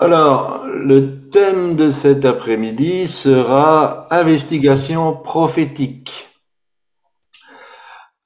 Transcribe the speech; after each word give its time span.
Alors, 0.00 0.64
le 0.66 1.28
thème 1.28 1.74
de 1.74 1.90
cet 1.90 2.24
après-midi 2.24 3.08
sera 3.08 4.06
investigation 4.14 5.16
prophétique. 5.16 6.28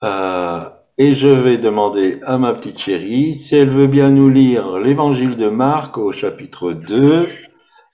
Euh, 0.04 0.69
et 0.98 1.14
je 1.14 1.29
vais 1.29 1.56
demander 1.56 2.21
à 2.27 2.37
ma 2.37 2.53
petite 2.53 2.79
chérie 2.79 3.35
si 3.35 3.56
elle 3.56 3.71
veut 3.71 3.87
bien 3.87 4.11
nous 4.11 4.29
lire 4.29 4.79
l'évangile 4.79 5.37
de 5.37 5.48
Marc 5.48 5.96
au 5.96 6.12
chapitre 6.12 6.74
2, 6.74 7.30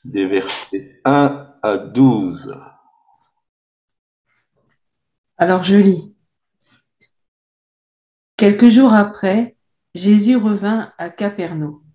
des 0.05 0.27
versets 0.27 1.01
1 1.05 1.47
à 1.63 1.79
12. 1.79 2.61
Alors 5.37 5.63
je 5.63 5.77
lis. 5.77 6.17
Quelques 8.37 8.71
jours 8.71 8.93
après, 8.93 9.57
Jésus 9.95 10.37
revint 10.37 10.93
à 10.99 11.11
Capernaum. 11.11 11.88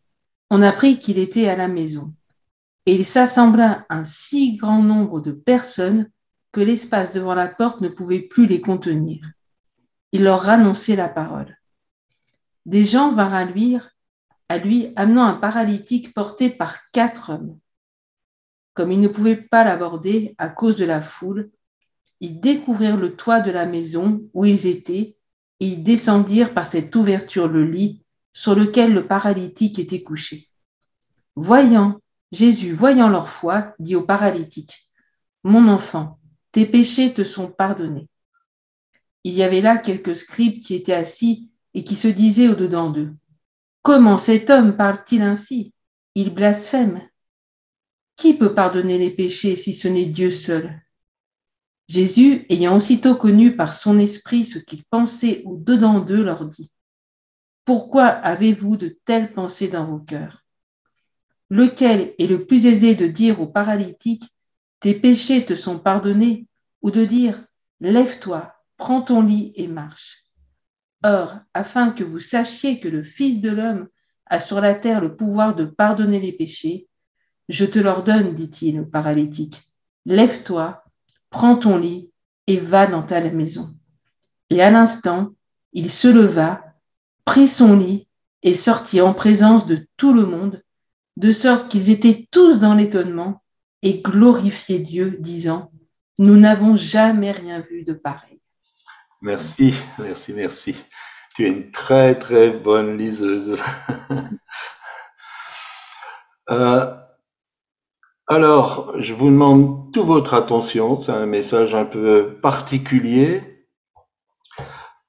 On 0.55 0.61
apprit 0.61 0.99
qu'il 0.99 1.17
était 1.17 1.47
à 1.47 1.55
la 1.55 1.67
maison. 1.67 2.13
Et 2.85 2.93
il 2.93 3.07
s'assembla 3.07 3.87
un 3.89 4.03
si 4.03 4.55
grand 4.55 4.83
nombre 4.83 5.19
de 5.19 5.31
personnes 5.31 6.11
que 6.51 6.61
l'espace 6.61 7.11
devant 7.11 7.33
la 7.33 7.47
porte 7.47 7.81
ne 7.81 7.87
pouvait 7.87 8.21
plus 8.21 8.45
les 8.45 8.61
contenir. 8.61 9.25
Il 10.11 10.21
leur 10.21 10.47
annonçait 10.47 10.95
la 10.95 11.09
parole. 11.09 11.57
Des 12.67 12.83
gens 12.83 13.13
vinrent 13.13 13.33
à 13.33 13.45
lui, 13.45 13.79
à 14.47 14.59
lui 14.59 14.93
amenant 14.95 15.23
un 15.23 15.33
paralytique 15.33 16.13
porté 16.13 16.51
par 16.51 16.85
quatre 16.91 17.31
hommes. 17.31 17.57
Comme 18.75 18.91
ils 18.91 19.01
ne 19.01 19.07
pouvaient 19.07 19.41
pas 19.41 19.63
l'aborder 19.63 20.35
à 20.37 20.49
cause 20.49 20.77
de 20.77 20.85
la 20.85 21.01
foule, 21.01 21.49
ils 22.19 22.39
découvrirent 22.39 22.97
le 22.97 23.15
toit 23.15 23.39
de 23.39 23.49
la 23.49 23.65
maison 23.65 24.21
où 24.35 24.45
ils 24.45 24.67
étaient 24.67 25.17
et 25.59 25.65
ils 25.65 25.83
descendirent 25.83 26.53
par 26.53 26.67
cette 26.67 26.95
ouverture 26.95 27.47
le 27.47 27.65
lit 27.65 28.03
sur 28.33 28.55
lequel 28.55 28.93
le 28.93 29.07
paralytique 29.07 29.79
était 29.79 30.01
couché. 30.01 30.49
Voyant, 31.35 31.99
Jésus, 32.31 32.73
voyant 32.73 33.09
leur 33.09 33.29
foi, 33.29 33.73
dit 33.79 33.95
au 33.95 34.03
paralytique, 34.03 34.89
Mon 35.43 35.67
enfant, 35.67 36.19
tes 36.51 36.65
péchés 36.65 37.13
te 37.13 37.23
sont 37.23 37.47
pardonnés. 37.47 38.07
Il 39.23 39.33
y 39.33 39.43
avait 39.43 39.61
là 39.61 39.77
quelques 39.77 40.15
scribes 40.15 40.59
qui 40.59 40.75
étaient 40.75 40.93
assis 40.93 41.51
et 41.73 41.83
qui 41.83 41.95
se 41.95 42.07
disaient 42.07 42.49
au-dedans 42.49 42.89
d'eux, 42.89 43.13
Comment 43.81 44.17
cet 44.17 44.49
homme 44.49 44.77
parle-t-il 44.77 45.21
ainsi? 45.21 45.73
Il 46.15 46.33
blasphème. 46.33 47.01
Qui 48.15 48.35
peut 48.35 48.53
pardonner 48.53 48.97
les 48.97 49.11
péchés 49.11 49.55
si 49.55 49.73
ce 49.73 49.87
n'est 49.87 50.05
Dieu 50.05 50.29
seul? 50.29 50.81
Jésus, 51.89 52.45
ayant 52.49 52.77
aussitôt 52.77 53.15
connu 53.15 53.55
par 53.55 53.73
son 53.73 53.99
esprit 53.99 54.45
ce 54.45 54.57
qu'ils 54.59 54.85
pensaient 54.85 55.41
au-dedans 55.45 55.99
d'eux, 55.99 56.23
leur 56.23 56.45
dit, 56.45 56.71
Pourquoi 57.65 58.05
avez-vous 58.05 58.77
de 58.77 58.97
telles 59.03 59.33
pensées 59.33 59.67
dans 59.67 59.85
vos 59.85 59.99
cœurs? 59.99 60.42
Lequel 61.53 62.15
est 62.17 62.25
le 62.25 62.47
plus 62.47 62.65
aisé 62.65 62.95
de 62.95 63.05
dire 63.05 63.39
au 63.39 63.45
paralytique, 63.45 64.23
Tes 64.79 64.95
péchés 64.95 65.45
te 65.45 65.53
sont 65.53 65.77
pardonnés, 65.77 66.47
ou 66.81 66.89
de 66.89 67.05
dire, 67.05 67.45
Lève-toi, 67.79 68.55
prends 68.75 69.03
ton 69.03 69.21
lit 69.21 69.53
et 69.55 69.67
marche 69.67 70.23
Or, 71.03 71.35
afin 71.53 71.91
que 71.91 72.03
vous 72.03 72.17
sachiez 72.17 72.79
que 72.79 72.87
le 72.87 73.03
Fils 73.03 73.39
de 73.39 73.51
l'homme 73.51 73.87
a 74.25 74.39
sur 74.39 74.61
la 74.61 74.73
terre 74.73 74.99
le 74.99 75.15
pouvoir 75.15 75.53
de 75.53 75.65
pardonner 75.65 76.19
les 76.19 76.33
péchés, 76.33 76.87
je 77.49 77.65
te 77.65 77.77
l'ordonne, 77.77 78.33
dit-il 78.33 78.79
au 78.79 78.85
paralytique, 78.85 79.61
Lève-toi, 80.07 80.83
prends 81.29 81.57
ton 81.57 81.77
lit 81.77 82.09
et 82.47 82.57
va 82.57 82.87
dans 82.87 83.03
ta 83.03 83.21
maison. 83.29 83.75
Et 84.49 84.59
à 84.63 84.71
l'instant, 84.71 85.29
il 85.71 85.91
se 85.91 86.07
leva, 86.07 86.63
prit 87.25 87.47
son 87.47 87.77
lit 87.77 88.07
et 88.41 88.55
sortit 88.55 89.01
en 89.01 89.13
présence 89.13 89.67
de 89.67 89.87
tout 89.97 90.15
le 90.15 90.25
monde, 90.25 90.62
de 91.17 91.31
sorte 91.31 91.69
qu'ils 91.69 91.89
étaient 91.89 92.27
tous 92.31 92.59
dans 92.59 92.73
l'étonnement 92.73 93.43
et 93.81 94.01
glorifiaient 94.01 94.79
Dieu, 94.79 95.17
disant, 95.19 95.71
Nous 96.17 96.37
n'avons 96.37 96.75
jamais 96.75 97.31
rien 97.31 97.61
vu 97.61 97.83
de 97.83 97.93
pareil. 97.93 98.39
Merci, 99.21 99.73
merci, 99.99 100.33
merci. 100.33 100.75
Tu 101.35 101.45
es 101.45 101.49
une 101.49 101.71
très, 101.71 102.15
très 102.15 102.51
bonne 102.51 102.97
liseuse. 102.97 103.57
euh, 106.49 106.95
alors, 108.27 108.93
je 108.99 109.13
vous 109.13 109.29
demande 109.29 109.91
toute 109.91 110.05
votre 110.05 110.33
attention, 110.33 110.95
c'est 110.95 111.11
un 111.11 111.25
message 111.25 111.75
un 111.75 111.85
peu 111.85 112.37
particulier. 112.41 113.67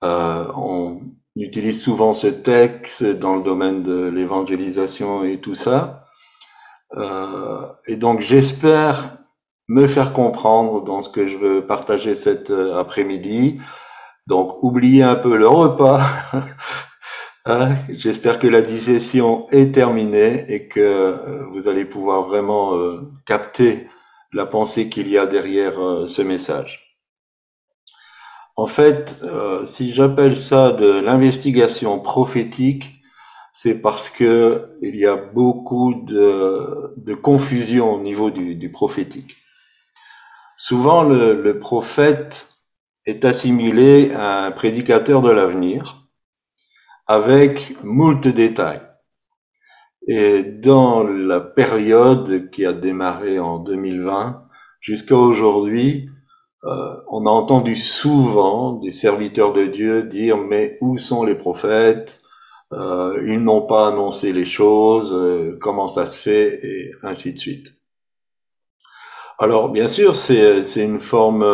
Euh, 0.02 0.50
on 0.56 1.00
utilise 1.36 1.82
souvent 1.82 2.12
ce 2.12 2.28
texte 2.28 3.04
dans 3.04 3.36
le 3.36 3.42
domaine 3.42 3.82
de 3.82 4.06
l'évangélisation 4.06 5.24
et 5.24 5.40
tout 5.40 5.54
ça. 5.54 6.06
Euh, 6.96 7.66
et 7.86 7.96
donc 7.96 8.20
j'espère 8.20 9.18
me 9.68 9.86
faire 9.86 10.12
comprendre 10.12 10.82
dans 10.82 11.02
ce 11.02 11.08
que 11.08 11.26
je 11.26 11.36
veux 11.38 11.66
partager 11.66 12.14
cet 12.14 12.50
euh, 12.50 12.78
après-midi. 12.78 13.60
Donc 14.26 14.62
oubliez 14.62 15.02
un 15.02 15.16
peu 15.16 15.36
le 15.36 15.48
repas 15.48 16.02
Hein, 17.46 17.74
j'espère 17.90 18.38
que 18.38 18.46
la 18.46 18.62
digestion 18.62 19.46
est 19.50 19.74
terminée 19.74 20.46
et 20.48 20.66
que 20.66 20.80
euh, 20.80 21.44
vous 21.50 21.68
allez 21.68 21.84
pouvoir 21.84 22.22
vraiment 22.22 22.74
euh, 22.74 23.02
capter 23.26 23.86
la 24.32 24.46
pensée 24.46 24.88
qu'il 24.88 25.08
y 25.08 25.18
a 25.18 25.26
derrière 25.26 25.74
ce 26.08 26.22
message. 26.22 26.83
En 28.56 28.66
fait, 28.66 29.16
si 29.64 29.92
j'appelle 29.92 30.36
ça 30.36 30.70
de 30.70 30.86
l'investigation 31.00 31.98
prophétique, 31.98 33.02
c'est 33.52 33.80
parce 33.80 34.10
que 34.10 34.68
il 34.82 34.96
y 34.96 35.06
a 35.06 35.16
beaucoup 35.16 35.94
de, 35.94 37.14
confusion 37.14 37.94
au 37.94 38.00
niveau 38.00 38.30
du, 38.30 38.70
prophétique. 38.70 39.36
Souvent, 40.56 41.02
le, 41.02 41.40
le 41.40 41.58
prophète 41.58 42.48
est 43.06 43.24
assimilé 43.24 44.12
à 44.12 44.44
un 44.44 44.50
prédicateur 44.50 45.22
de 45.22 45.30
l'avenir 45.30 46.08
avec 47.06 47.76
moult 47.82 48.26
détails. 48.26 48.80
Et 50.06 50.42
dans 50.42 51.02
la 51.02 51.40
période 51.40 52.50
qui 52.50 52.66
a 52.66 52.72
démarré 52.72 53.38
en 53.38 53.58
2020 53.58 54.42
jusqu'à 54.80 55.16
aujourd'hui, 55.16 56.08
euh, 56.66 56.96
on 57.10 57.26
a 57.26 57.30
entendu 57.30 57.76
souvent 57.76 58.72
des 58.72 58.92
serviteurs 58.92 59.52
de 59.52 59.66
Dieu 59.66 60.02
dire 60.04 60.38
mais 60.38 60.78
où 60.80 60.98
sont 60.98 61.24
les 61.24 61.34
prophètes? 61.34 62.20
Euh, 62.72 63.22
Ils 63.26 63.42
n'ont 63.42 63.62
pas 63.62 63.88
annoncé 63.88 64.32
les 64.32 64.46
choses, 64.46 65.12
euh, 65.14 65.58
comment 65.60 65.88
ça 65.88 66.06
se 66.06 66.18
fait 66.20 66.60
et 66.64 66.92
ainsi 67.02 67.34
de 67.34 67.38
suite. 67.38 67.74
Alors 69.38 69.68
bien 69.70 69.88
sûr 69.88 70.14
c'est 70.14 70.62
une 70.76 71.00
forme 71.00 71.44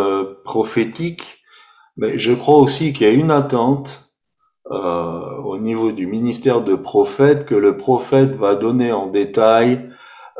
prophétique, 0.45 1.43
mais 1.97 2.19
je 2.19 2.33
crois 2.33 2.59
aussi 2.59 2.93
qu'il 2.93 3.07
y 3.07 3.11
a 3.11 3.13
une 3.13 3.31
attente 3.31 4.11
euh, 4.71 5.37
au 5.43 5.59
niveau 5.59 5.91
du 5.91 6.07
ministère 6.07 6.63
de 6.63 6.77
prophète 6.77 7.45
que 7.45 7.57
le 7.57 7.77
prophète 7.77 8.37
va 8.37 8.55
donner 8.55 8.93
en 8.93 9.09
détail 9.09 9.91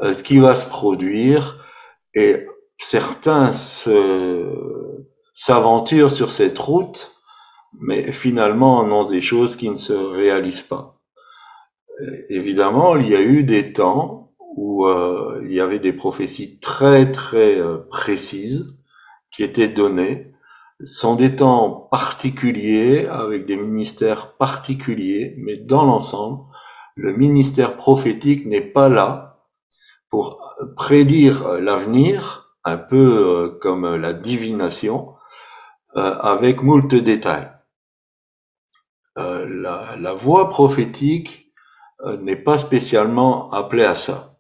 euh, 0.03 0.13
ce 0.13 0.23
qui 0.23 0.39
va 0.39 0.55
se 0.55 0.67
produire 0.67 1.67
et 2.15 2.47
certains 2.83 3.53
s'aventurent 5.35 6.11
sur 6.11 6.31
cette 6.31 6.59
route 6.59 7.13
mais 7.79 8.13
finalement 8.13 8.83
annoncent 8.83 9.11
des 9.11 9.23
choses 9.23 9.55
qui 9.57 9.71
ne 9.71 9.77
se 9.77 9.93
réalisent 9.93 10.63
pas. 10.63 11.01
Évidemment, 12.29 12.97
il 12.97 13.09
y 13.09 13.15
a 13.15 13.21
eu 13.21 13.45
des 13.45 13.73
temps 13.73 14.33
où 14.57 14.87
euh, 14.87 15.41
il 15.45 15.53
y 15.53 15.61
avait 15.61 15.79
des 15.79 15.93
prophéties 15.93 16.59
très 16.59 17.13
très 17.13 17.61
précises 17.89 18.77
qui 19.31 19.45
étaient 19.45 19.69
données 19.69 20.31
sont 20.85 21.15
des 21.15 21.37
temps 21.37 21.89
particuliers, 21.91 23.07
avec 23.07 23.45
des 23.45 23.57
ministères 23.57 24.37
particuliers, 24.37 25.35
mais 25.39 25.57
dans 25.59 25.85
l'ensemble, 25.85 26.45
le 26.97 27.13
ministère 27.13 27.77
prophétique 27.77 28.47
n'est 28.47 28.61
pas 28.61 28.89
là 28.89 29.45
pour 30.09 30.55
prédire 30.77 31.61
l'avenir, 31.61 32.50
un 32.65 32.77
peu 32.77 32.97
euh, 32.97 33.59
comme 33.61 33.95
la 33.97 34.13
divination, 34.13 35.15
euh, 35.97 36.15
avec 36.19 36.63
moult 36.63 36.95
détails. 36.95 37.51
Euh, 39.19 39.47
la, 39.49 39.97
la 39.99 40.15
voix 40.15 40.49
prophétique 40.49 41.47
n'est 42.23 42.37
pas 42.37 42.57
spécialement 42.57 43.51
appelée 43.51 43.85
à 43.85 43.95
ça. 43.95 44.35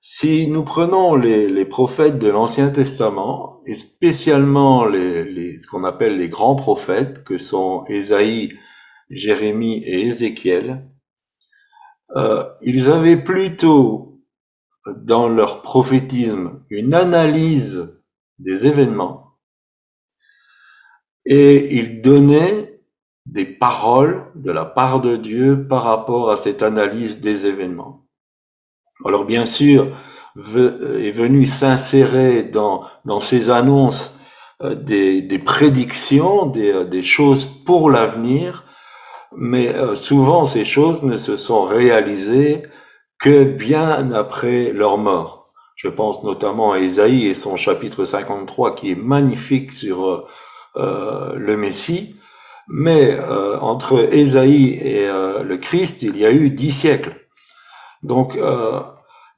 Si 0.00 0.46
nous 0.46 0.62
prenons 0.62 1.16
les, 1.16 1.64
prophètes 1.64 2.20
de 2.20 2.28
l'Ancien 2.28 2.70
Testament, 2.70 3.60
et 3.66 3.74
spécialement 3.74 4.84
ce 4.84 5.66
qu'on 5.66 5.82
appelle 5.82 6.18
les 6.18 6.28
grands 6.28 6.54
prophètes, 6.54 7.24
que 7.24 7.36
sont 7.36 7.82
Ésaïe, 7.88 8.52
Jérémie 9.10 9.82
et 9.84 10.06
Ézéchiel, 10.06 10.88
ils 12.62 12.90
avaient 12.92 13.16
plutôt 13.16 14.11
dans 14.86 15.28
leur 15.28 15.62
prophétisme 15.62 16.64
une 16.70 16.94
analyse 16.94 18.00
des 18.38 18.66
événements 18.66 19.38
et 21.24 21.76
ils 21.76 22.02
donnaient 22.02 22.80
des 23.26 23.44
paroles 23.44 24.26
de 24.34 24.50
la 24.50 24.64
part 24.64 25.00
de 25.00 25.16
Dieu 25.16 25.66
par 25.68 25.84
rapport 25.84 26.30
à 26.30 26.36
cette 26.36 26.62
analyse 26.62 27.20
des 27.20 27.46
événements. 27.46 28.06
Alors 29.04 29.24
bien 29.24 29.44
sûr, 29.44 29.86
est 30.36 31.10
venu 31.12 31.46
s'insérer 31.46 32.42
dans, 32.42 32.88
ces 33.20 33.50
annonces 33.50 34.18
euh, 34.62 34.74
des, 34.74 35.38
prédictions, 35.38 36.46
des, 36.46 36.72
euh, 36.72 36.84
des 36.84 37.02
choses 37.02 37.44
pour 37.44 37.90
l'avenir, 37.90 38.64
mais 39.36 39.74
euh, 39.74 39.94
souvent 39.94 40.46
ces 40.46 40.64
choses 40.64 41.02
ne 41.02 41.18
se 41.18 41.36
sont 41.36 41.64
réalisées 41.64 42.62
que 43.22 43.44
bien 43.44 44.10
après 44.12 44.72
leur 44.72 44.98
mort. 44.98 45.46
Je 45.76 45.88
pense 45.88 46.22
notamment 46.24 46.72
à 46.72 46.80
Ésaïe 46.80 47.26
et 47.26 47.34
son 47.34 47.56
chapitre 47.56 48.04
53 48.04 48.74
qui 48.74 48.90
est 48.90 48.96
magnifique 48.96 49.72
sur 49.72 50.26
euh, 50.76 51.32
le 51.36 51.56
Messie. 51.56 52.16
Mais 52.68 53.16
euh, 53.18 53.58
entre 53.60 54.12
Ésaïe 54.12 54.74
et 54.74 55.06
le 55.08 55.56
Christ, 55.56 56.02
il 56.02 56.16
y 56.16 56.26
a 56.26 56.30
eu 56.30 56.50
dix 56.50 56.70
siècles. 56.70 57.16
Donc, 58.02 58.36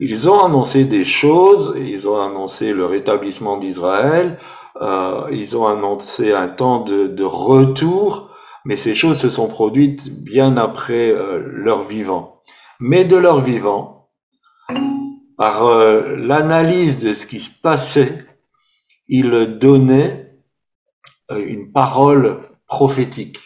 ils 0.01 0.29
ont 0.29 0.45
annoncé 0.45 0.85
des 0.85 1.05
choses, 1.05 1.75
ils 1.79 2.09
ont 2.09 2.21
annoncé 2.21 2.73
le 2.73 2.85
rétablissement 2.85 3.59
d'Israël, 3.59 4.39
euh, 4.81 5.29
ils 5.31 5.57
ont 5.57 5.69
annoncé 5.69 6.33
un 6.33 6.49
temps 6.49 6.81
de, 6.81 7.07
de, 7.07 7.25
retour, 7.25 8.31
mais 8.65 8.77
ces 8.77 8.97
choses 8.97 9.19
se 9.19 9.31
sont 9.31 9.47
produites 9.47 10.23
bien 10.25 10.57
après 10.57 11.11
euh, 11.11 11.41
leur 11.41 11.85
vivant. 11.85 12.34
Mais 12.87 13.07
de 13.07 13.17
leur 13.17 13.41
vivant, 13.41 14.11
par 15.39 15.65
euh, 15.65 16.17
l'analyse 16.17 16.99
de 16.99 17.15
ce 17.15 17.25
qui 17.25 17.41
se 17.41 17.63
passait, 17.63 18.27
ils 19.09 19.57
donnaient 19.59 20.39
euh, 21.31 21.43
une 21.47 21.73
parole 21.73 22.43
prophétique 22.67 23.39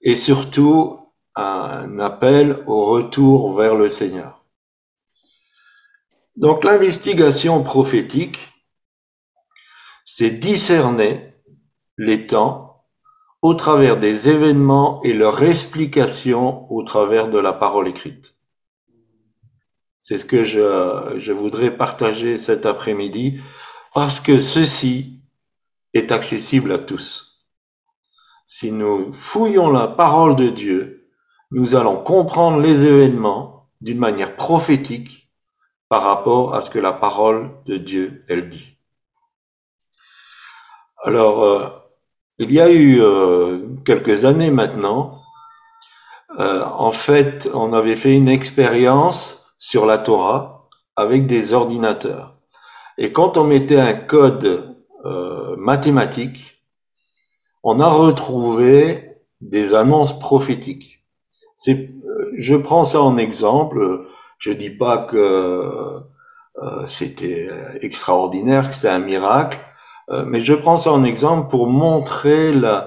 et 0.00 0.16
surtout 0.16 1.00
un 1.36 1.98
appel 1.98 2.64
au 2.66 2.86
retour 2.86 3.52
vers 3.52 3.74
le 3.74 3.90
Seigneur. 3.90 4.42
Donc 6.36 6.64
l'investigation 6.64 7.62
prophétique, 7.62 8.38
c'est 10.06 10.30
discerner 10.30 11.34
les 11.98 12.26
temps 12.26 12.86
au 13.42 13.52
travers 13.52 14.00
des 14.00 14.30
événements 14.30 15.02
et 15.02 15.12
leur 15.12 15.42
explication 15.42 16.72
au 16.72 16.82
travers 16.84 17.28
de 17.28 17.36
la 17.36 17.52
parole 17.52 17.86
écrite. 17.86 18.31
C'est 20.04 20.18
ce 20.18 20.24
que 20.24 20.42
je, 20.42 21.30
voudrais 21.30 21.70
partager 21.70 22.36
cet 22.36 22.66
après-midi 22.66 23.40
parce 23.94 24.18
que 24.18 24.40
ceci 24.40 25.22
est 25.94 26.10
accessible 26.10 26.72
à 26.72 26.78
tous. 26.80 27.46
Si 28.48 28.72
nous 28.72 29.12
fouillons 29.12 29.70
la 29.70 29.86
parole 29.86 30.34
de 30.34 30.48
Dieu, 30.48 31.08
nous 31.52 31.76
allons 31.76 32.02
comprendre 32.02 32.58
les 32.58 32.82
événements 32.82 33.68
d'une 33.80 34.00
manière 34.00 34.34
prophétique 34.34 35.30
par 35.88 36.02
rapport 36.02 36.56
à 36.56 36.62
ce 36.62 36.70
que 36.70 36.80
la 36.80 36.92
parole 36.92 37.52
de 37.66 37.76
Dieu, 37.76 38.24
elle 38.28 38.50
dit. 38.50 38.76
Alors, 41.04 41.44
euh, 41.44 41.68
il 42.38 42.50
y 42.50 42.60
a 42.60 42.72
eu 42.72 43.00
euh, 43.00 43.68
quelques 43.84 44.24
années 44.24 44.50
maintenant, 44.50 45.22
euh, 46.40 46.64
en 46.64 46.90
fait, 46.90 47.48
on 47.54 47.72
avait 47.72 47.94
fait 47.94 48.14
une 48.14 48.28
expérience 48.28 49.41
sur 49.62 49.86
la 49.86 49.96
Torah 49.98 50.68
avec 50.96 51.28
des 51.28 51.54
ordinateurs. 51.54 52.36
Et 52.98 53.12
quand 53.12 53.36
on 53.36 53.44
mettait 53.44 53.78
un 53.78 53.94
code 53.94 54.76
mathématique, 55.56 56.64
on 57.62 57.78
a 57.78 57.86
retrouvé 57.86 59.18
des 59.40 59.72
annonces 59.72 60.18
prophétiques. 60.18 61.04
je 61.64 62.56
prends 62.56 62.82
ça 62.82 63.00
en 63.00 63.16
exemple. 63.16 64.08
Je 64.38 64.50
dis 64.50 64.70
pas 64.70 64.98
que 64.98 66.02
euh, 66.60 66.86
c'était 66.86 67.48
extraordinaire, 67.80 68.70
que 68.70 68.74
c'était 68.74 68.88
un 68.88 68.98
miracle, 68.98 69.60
euh, 70.10 70.24
mais 70.26 70.40
je 70.40 70.54
prends 70.54 70.76
ça 70.76 70.92
en 70.92 71.04
exemple 71.04 71.48
pour 71.48 71.66
montrer 71.68 72.52
euh, 72.52 72.80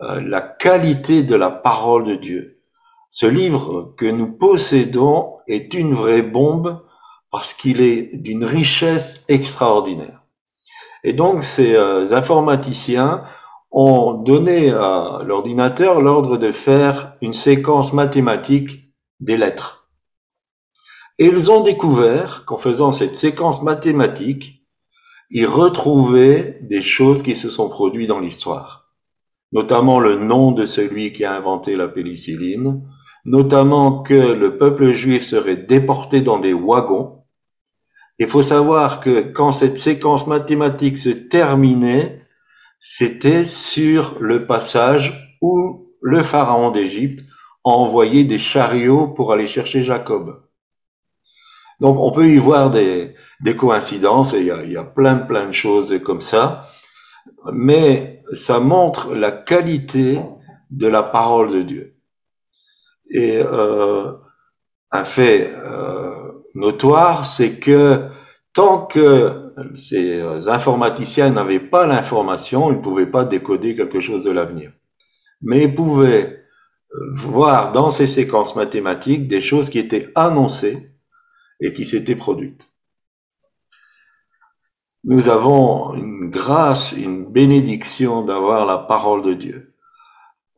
la 0.00 0.40
qualité 0.40 1.22
de 1.22 1.34
la 1.36 1.50
parole 1.50 2.04
de 2.04 2.14
Dieu. 2.14 2.51
Ce 3.14 3.26
livre 3.26 3.92
que 3.98 4.06
nous 4.06 4.32
possédons 4.32 5.34
est 5.46 5.74
une 5.74 5.92
vraie 5.92 6.22
bombe 6.22 6.82
parce 7.30 7.52
qu'il 7.52 7.82
est 7.82 8.16
d'une 8.16 8.42
richesse 8.42 9.26
extraordinaire. 9.28 10.24
Et 11.04 11.12
donc 11.12 11.42
ces 11.42 11.76
informaticiens 12.14 13.22
ont 13.70 14.14
donné 14.14 14.70
à 14.70 15.20
l'ordinateur 15.26 16.00
l'ordre 16.00 16.38
de 16.38 16.52
faire 16.52 17.12
une 17.20 17.34
séquence 17.34 17.92
mathématique 17.92 18.94
des 19.20 19.36
lettres. 19.36 19.90
Et 21.18 21.26
ils 21.26 21.50
ont 21.50 21.60
découvert 21.60 22.46
qu'en 22.46 22.56
faisant 22.56 22.92
cette 22.92 23.16
séquence 23.16 23.62
mathématique, 23.62 24.66
ils 25.28 25.46
retrouvaient 25.46 26.60
des 26.62 26.80
choses 26.80 27.22
qui 27.22 27.36
se 27.36 27.50
sont 27.50 27.68
produites 27.68 28.08
dans 28.08 28.20
l'histoire, 28.20 28.94
notamment 29.52 30.00
le 30.00 30.16
nom 30.16 30.50
de 30.50 30.64
celui 30.64 31.12
qui 31.12 31.26
a 31.26 31.34
inventé 31.34 31.76
la 31.76 31.88
pénicilline, 31.88 32.82
notamment 33.24 34.02
que 34.02 34.14
le 34.14 34.58
peuple 34.58 34.92
juif 34.92 35.22
serait 35.22 35.56
déporté 35.56 36.22
dans 36.22 36.38
des 36.38 36.52
wagons. 36.52 37.24
Il 38.18 38.28
faut 38.28 38.42
savoir 38.42 39.00
que 39.00 39.20
quand 39.20 39.52
cette 39.52 39.78
séquence 39.78 40.26
mathématique 40.26 40.98
se 40.98 41.08
terminait, 41.08 42.26
c'était 42.80 43.44
sur 43.44 44.16
le 44.20 44.46
passage 44.46 45.36
où 45.40 45.92
le 46.02 46.22
pharaon 46.22 46.70
d'Égypte 46.70 47.24
a 47.64 47.70
envoyé 47.70 48.24
des 48.24 48.38
chariots 48.38 49.08
pour 49.08 49.32
aller 49.32 49.46
chercher 49.46 49.82
Jacob. 49.84 50.42
Donc 51.80 51.98
on 51.98 52.10
peut 52.10 52.28
y 52.28 52.38
voir 52.38 52.70
des, 52.70 53.14
coïncidences, 53.56 54.34
et 54.34 54.40
il 54.40 54.46
y, 54.46 54.50
a, 54.50 54.64
y 54.64 54.76
a 54.76 54.84
plein 54.84 55.16
plein 55.16 55.46
de 55.46 55.52
choses 55.52 56.00
comme 56.02 56.20
ça, 56.20 56.68
mais 57.52 58.22
ça 58.32 58.60
montre 58.60 59.14
la 59.14 59.32
qualité 59.32 60.20
de 60.70 60.86
la 60.86 61.02
parole 61.02 61.52
de 61.52 61.62
Dieu. 61.62 61.91
Et 63.12 63.38
euh, 63.38 64.12
un 64.90 65.04
fait 65.04 65.54
euh, 65.54 66.32
notoire, 66.54 67.24
c'est 67.24 67.58
que 67.58 68.08
tant 68.52 68.86
que 68.86 69.54
ces 69.76 70.20
informaticiens 70.48 71.30
n'avaient 71.30 71.60
pas 71.60 71.86
l'information, 71.86 72.70
ils 72.70 72.78
ne 72.78 72.82
pouvaient 72.82 73.10
pas 73.10 73.24
décoder 73.24 73.76
quelque 73.76 74.00
chose 74.00 74.24
de 74.24 74.30
l'avenir. 74.30 74.72
Mais 75.42 75.64
ils 75.64 75.74
pouvaient 75.74 76.42
voir 77.12 77.72
dans 77.72 77.90
ces 77.90 78.06
séquences 78.06 78.56
mathématiques 78.56 79.28
des 79.28 79.40
choses 79.40 79.70
qui 79.70 79.78
étaient 79.78 80.10
annoncées 80.14 80.90
et 81.60 81.72
qui 81.72 81.84
s'était 81.84 82.16
produite. 82.16 82.68
Nous 85.04 85.28
avons 85.28 85.94
une 85.94 86.30
grâce, 86.30 86.92
une 86.92 87.26
bénédiction 87.26 88.24
d'avoir 88.24 88.66
la 88.66 88.78
parole 88.78 89.22
de 89.22 89.34
Dieu. 89.34 89.71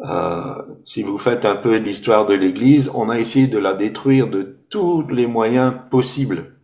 Euh, 0.00 0.54
si 0.82 1.02
vous 1.02 1.18
faites 1.18 1.44
un 1.44 1.56
peu 1.56 1.76
l'histoire 1.76 2.26
de 2.26 2.34
l'Église, 2.34 2.90
on 2.94 3.08
a 3.08 3.18
essayé 3.18 3.46
de 3.46 3.58
la 3.58 3.74
détruire 3.74 4.28
de 4.28 4.64
tous 4.70 5.06
les 5.08 5.26
moyens 5.26 5.74
possibles. 5.90 6.58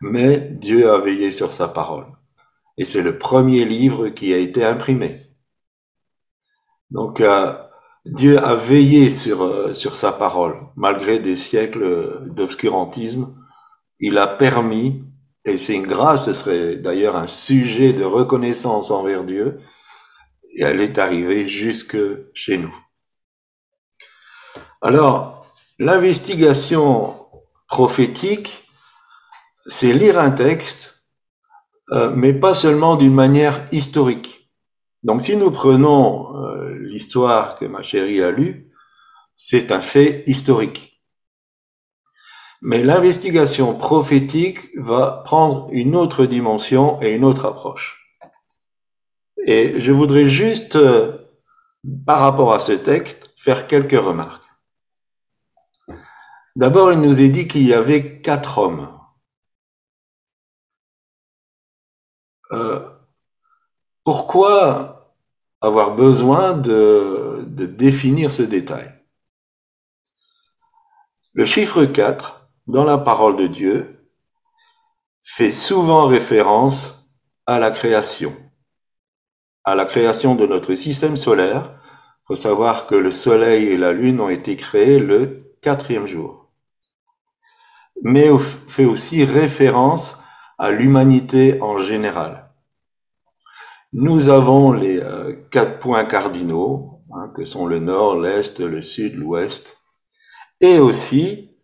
Mais 0.00 0.38
Dieu 0.38 0.90
a 0.90 0.98
veillé 0.98 1.32
sur 1.32 1.52
sa 1.52 1.68
parole. 1.68 2.06
Et 2.76 2.84
c'est 2.84 3.02
le 3.02 3.18
premier 3.18 3.64
livre 3.64 4.08
qui 4.08 4.34
a 4.34 4.38
été 4.38 4.64
imprimé. 4.64 5.20
Donc, 6.90 7.20
euh, 7.20 7.54
Dieu 8.04 8.38
a 8.38 8.54
veillé 8.54 9.10
sur, 9.10 9.42
euh, 9.42 9.72
sur 9.72 9.94
sa 9.94 10.12
parole, 10.12 10.56
malgré 10.76 11.18
des 11.18 11.36
siècles 11.36 12.28
d'obscurantisme. 12.30 13.34
Il 13.98 14.18
a 14.18 14.26
permis, 14.26 15.02
et 15.46 15.56
c'est 15.56 15.74
une 15.74 15.86
grâce, 15.86 16.26
ce 16.26 16.34
serait 16.34 16.76
d'ailleurs 16.76 17.16
un 17.16 17.26
sujet 17.26 17.92
de 17.94 18.04
reconnaissance 18.04 18.90
envers 18.90 19.24
Dieu, 19.24 19.58
et 20.54 20.62
elle 20.62 20.80
est 20.80 20.98
arrivée 20.98 21.48
jusque 21.48 21.96
chez 22.34 22.58
nous. 22.58 22.74
Alors, 24.80 25.46
l'investigation 25.78 27.26
prophétique, 27.68 28.68
c'est 29.66 29.92
lire 29.92 30.18
un 30.18 30.30
texte, 30.30 31.06
euh, 31.90 32.10
mais 32.14 32.32
pas 32.32 32.54
seulement 32.54 32.96
d'une 32.96 33.14
manière 33.14 33.64
historique. 33.72 34.50
Donc 35.02 35.22
si 35.22 35.36
nous 35.36 35.50
prenons 35.50 36.36
euh, 36.36 36.78
l'histoire 36.78 37.56
que 37.56 37.64
ma 37.66 37.82
chérie 37.82 38.22
a 38.22 38.30
lue, 38.30 38.70
c'est 39.36 39.72
un 39.72 39.80
fait 39.80 40.24
historique. 40.26 41.02
Mais 42.62 42.82
l'investigation 42.82 43.74
prophétique 43.74 44.70
va 44.78 45.22
prendre 45.24 45.68
une 45.72 45.94
autre 45.96 46.24
dimension 46.24 47.00
et 47.02 47.12
une 47.12 47.24
autre 47.24 47.44
approche. 47.44 48.03
Et 49.46 49.78
je 49.78 49.92
voudrais 49.92 50.26
juste, 50.26 50.76
euh, 50.76 51.18
par 52.06 52.20
rapport 52.20 52.54
à 52.54 52.60
ce 52.60 52.72
texte, 52.72 53.32
faire 53.36 53.66
quelques 53.66 53.92
remarques. 53.92 54.42
D'abord, 56.56 56.92
il 56.92 57.00
nous 57.00 57.20
est 57.20 57.28
dit 57.28 57.46
qu'il 57.46 57.66
y 57.66 57.74
avait 57.74 58.20
quatre 58.22 58.58
hommes. 58.58 58.88
Euh, 62.52 62.88
pourquoi 64.04 65.14
avoir 65.60 65.94
besoin 65.94 66.52
de, 66.54 67.44
définir 67.46 68.30
ce 68.30 68.42
détail? 68.42 68.92
Le 71.32 71.44
chiffre 71.44 71.84
4 71.84 72.48
dans 72.66 72.84
la 72.84 72.98
parole 72.98 73.36
de 73.36 73.46
Dieu, 73.46 74.08
fait 75.20 75.50
souvent 75.50 76.06
référence 76.06 77.10
à 77.46 77.58
la 77.58 77.70
création, 77.70 78.36
à 79.64 79.74
la 79.74 79.84
création 79.84 80.34
de 80.34 80.46
notre 80.46 80.74
système 80.74 81.16
solaire. 81.16 81.72
Il 82.22 82.26
faut 82.26 82.36
savoir 82.36 82.86
que 82.86 82.94
le 82.94 83.12
Soleil 83.12 83.68
et 83.68 83.76
la 83.76 83.92
Lune 83.92 84.20
ont 84.20 84.28
été 84.28 84.56
créés 84.56 84.98
le 84.98 85.54
quatrième 85.60 86.06
jour. 86.06 86.50
Mais 88.02 88.28
fait 88.68 88.84
aussi 88.84 89.24
référence 89.24 90.20
à 90.58 90.70
l'humanité 90.70 91.60
en 91.60 91.78
général. 91.78 92.50
Nous 93.92 94.28
avons 94.28 94.72
les 94.72 94.98
euh, 95.00 95.32
quatre 95.50 95.78
points 95.78 96.04
cardinaux, 96.04 97.00
hein, 97.14 97.30
que 97.34 97.44
sont 97.44 97.66
le 97.66 97.78
nord, 97.78 98.18
l'est, 98.20 98.58
le 98.58 98.82
sud, 98.82 99.14
l'ouest, 99.14 99.78
et 100.60 100.78
aussi 100.78 101.56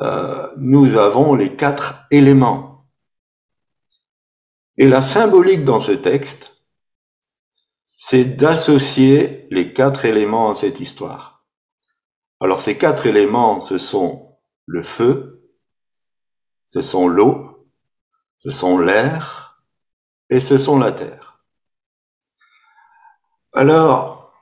euh, 0.00 0.48
nous 0.56 0.96
avons 0.96 1.34
les 1.34 1.54
quatre 1.54 2.06
éléments. 2.10 2.86
Et 4.78 4.88
la 4.88 5.02
symbolique 5.02 5.64
dans 5.64 5.80
ce 5.80 5.92
texte, 5.92 6.51
c'est 8.04 8.24
d'associer 8.24 9.46
les 9.52 9.72
quatre 9.72 10.06
éléments 10.06 10.50
à 10.50 10.56
cette 10.56 10.80
histoire. 10.80 11.46
Alors 12.40 12.60
ces 12.60 12.76
quatre 12.76 13.06
éléments, 13.06 13.60
ce 13.60 13.78
sont 13.78 14.40
le 14.66 14.82
feu, 14.82 15.48
ce 16.66 16.82
sont 16.82 17.06
l'eau, 17.06 17.68
ce 18.38 18.50
sont 18.50 18.76
l'air 18.76 19.64
et 20.30 20.40
ce 20.40 20.58
sont 20.58 20.80
la 20.80 20.90
terre. 20.90 21.44
Alors, 23.52 24.34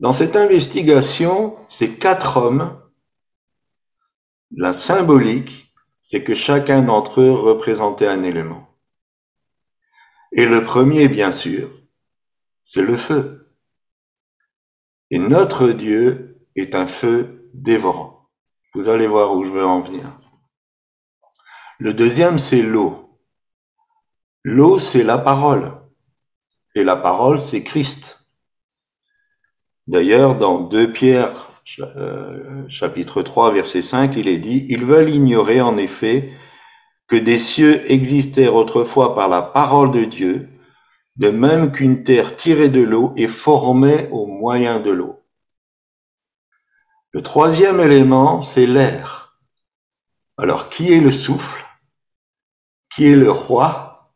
dans 0.00 0.12
cette 0.12 0.34
investigation, 0.34 1.56
ces 1.68 1.94
quatre 1.94 2.36
hommes, 2.36 2.82
la 4.50 4.72
symbolique, 4.72 5.72
c'est 6.00 6.24
que 6.24 6.34
chacun 6.34 6.82
d'entre 6.82 7.20
eux 7.20 7.32
représentait 7.32 8.08
un 8.08 8.24
élément. 8.24 8.76
Et 10.32 10.46
le 10.46 10.62
premier, 10.62 11.06
bien 11.06 11.30
sûr, 11.30 11.70
c'est 12.68 12.82
le 12.82 12.98
feu. 12.98 13.50
Et 15.10 15.18
notre 15.18 15.68
Dieu 15.68 16.36
est 16.54 16.74
un 16.74 16.86
feu 16.86 17.48
dévorant. 17.54 18.28
Vous 18.74 18.90
allez 18.90 19.06
voir 19.06 19.34
où 19.34 19.42
je 19.42 19.50
veux 19.50 19.64
en 19.64 19.80
venir. 19.80 20.04
Le 21.78 21.94
deuxième, 21.94 22.36
c'est 22.36 22.60
l'eau. 22.60 23.18
L'eau, 24.44 24.78
c'est 24.78 25.02
la 25.02 25.16
parole. 25.16 25.72
Et 26.74 26.84
la 26.84 26.96
parole, 26.96 27.38
c'est 27.38 27.62
Christ. 27.62 28.28
D'ailleurs, 29.86 30.36
dans 30.36 30.60
2 30.60 30.92
Pierre, 30.92 31.30
euh, 31.78 32.68
chapitre 32.68 33.22
3, 33.22 33.54
verset 33.54 33.80
5, 33.80 34.14
il 34.14 34.28
est 34.28 34.40
dit, 34.40 34.66
Ils 34.68 34.84
veulent 34.84 35.08
ignorer 35.08 35.62
en 35.62 35.78
effet 35.78 36.34
que 37.06 37.16
des 37.16 37.38
cieux 37.38 37.90
existèrent 37.90 38.56
autrefois 38.56 39.14
par 39.14 39.30
la 39.30 39.40
parole 39.40 39.90
de 39.90 40.04
Dieu, 40.04 40.50
de 41.18 41.30
même 41.30 41.72
qu'une 41.72 42.04
terre 42.04 42.36
tirée 42.36 42.68
de 42.68 42.80
l'eau 42.80 43.12
est 43.16 43.26
formée 43.26 44.08
au 44.12 44.26
moyen 44.26 44.78
de 44.78 44.90
l'eau. 44.90 45.24
Le 47.12 47.22
troisième 47.22 47.80
élément, 47.80 48.40
c'est 48.40 48.66
l'air. 48.66 49.40
Alors, 50.36 50.68
qui 50.70 50.92
est 50.92 51.00
le 51.00 51.10
souffle? 51.10 51.64
Qui 52.94 53.06
est 53.06 53.16
le 53.16 53.30
roi? 53.30 54.14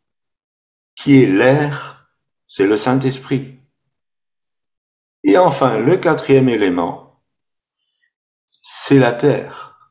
Qui 0.94 1.22
est 1.22 1.26
l'air? 1.26 2.08
C'est 2.44 2.66
le 2.66 2.78
Saint-Esprit. 2.78 3.58
Et 5.24 5.36
enfin, 5.38 5.78
le 5.78 5.96
quatrième 5.96 6.48
élément, 6.48 7.24
c'est 8.62 8.98
la 8.98 9.12
terre. 9.12 9.90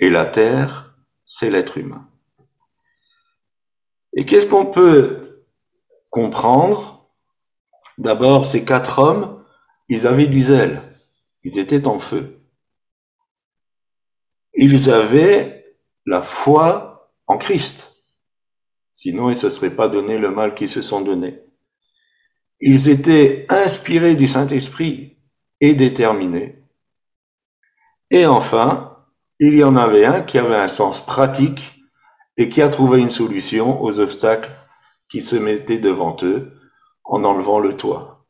Et 0.00 0.10
la 0.10 0.26
terre, 0.26 0.96
c'est 1.22 1.50
l'être 1.50 1.78
humain. 1.78 2.08
Et 4.16 4.24
qu'est-ce 4.24 4.46
qu'on 4.46 4.66
peut 4.66 5.33
comprendre. 6.14 7.10
D'abord, 7.98 8.46
ces 8.46 8.64
quatre 8.64 9.00
hommes, 9.00 9.44
ils 9.88 10.06
avaient 10.06 10.28
du 10.28 10.40
zèle. 10.40 10.80
Ils 11.42 11.58
étaient 11.58 11.88
en 11.88 11.98
feu. 11.98 12.40
Ils 14.54 14.90
avaient 14.90 15.74
la 16.06 16.22
foi 16.22 17.10
en 17.26 17.36
Christ. 17.36 18.04
Sinon, 18.92 19.28
ils 19.28 19.32
ne 19.32 19.38
se 19.38 19.50
seraient 19.50 19.74
pas 19.74 19.88
donné 19.88 20.16
le 20.16 20.30
mal 20.30 20.54
qu'ils 20.54 20.68
se 20.68 20.82
sont 20.82 21.00
donné. 21.00 21.40
Ils 22.60 22.88
étaient 22.88 23.46
inspirés 23.48 24.14
du 24.14 24.28
Saint-Esprit 24.28 25.18
et 25.60 25.74
déterminés. 25.74 26.62
Et 28.10 28.24
enfin, 28.26 28.98
il 29.40 29.56
y 29.56 29.64
en 29.64 29.74
avait 29.74 30.06
un 30.06 30.22
qui 30.22 30.38
avait 30.38 30.54
un 30.54 30.68
sens 30.68 31.04
pratique 31.04 31.74
et 32.36 32.48
qui 32.48 32.62
a 32.62 32.68
trouvé 32.68 33.00
une 33.00 33.10
solution 33.10 33.82
aux 33.82 33.98
obstacles 33.98 34.52
se 35.22 35.36
mettaient 35.36 35.78
devant 35.78 36.16
eux 36.22 36.52
en 37.04 37.24
enlevant 37.24 37.58
le 37.58 37.76
toit. 37.76 38.26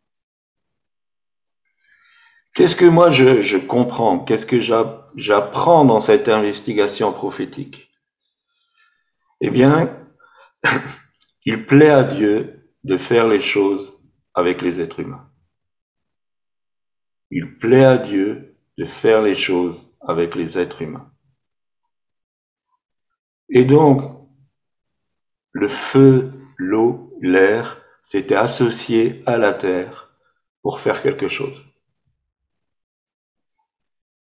Qu'est-ce 2.55 2.77
que 2.77 2.85
moi 2.85 3.11
je, 3.11 3.57
comprends? 3.59 4.21
Qu'est-ce 4.21 4.47
que 4.47 4.61
j'apprends 4.61 5.85
dans 5.85 6.01
cette 6.01 6.29
investigation 6.29 7.13
prophétique? 7.13 7.93
Eh 9.41 9.51
bien, 9.51 9.97
il 11.45 11.67
plaît 11.67 11.91
à 11.91 12.05
Dieu 12.05 12.71
de 12.85 12.97
faire 12.97 13.27
les 13.27 13.41
choses 13.41 13.99
avec 14.35 14.63
les 14.63 14.81
êtres 14.81 15.01
humains. 15.01 15.29
Il 17.31 17.59
plaît 17.59 17.85
à 17.85 17.99
Dieu 17.99 18.57
de 18.79 18.85
faire 18.85 19.21
les 19.21 19.35
choses 19.35 19.93
avec 20.01 20.37
les 20.37 20.57
êtres 20.59 20.83
humains. 20.83 21.11
Et 23.49 23.65
donc, 23.65 24.03
le 25.53 25.69
feu 25.69 26.33
l'eau, 26.57 27.17
l'air 27.21 27.83
s'étaient 28.03 28.35
associés 28.35 29.23
à 29.27 29.39
la 29.39 29.53
terre 29.53 30.15
pour 30.63 30.81
faire 30.81 31.03
quelque 31.03 31.29
chose. 31.29 31.65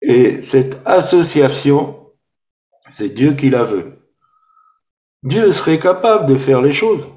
Et 0.01 0.41
cette 0.41 0.81
association, 0.85 2.11
c'est 2.89 3.09
Dieu 3.09 3.33
qui 3.33 3.49
la 3.49 3.63
veut. 3.63 4.01
Dieu 5.23 5.51
serait 5.51 5.79
capable 5.79 6.25
de 6.25 6.35
faire 6.35 6.61
les 6.61 6.73
choses. 6.73 7.07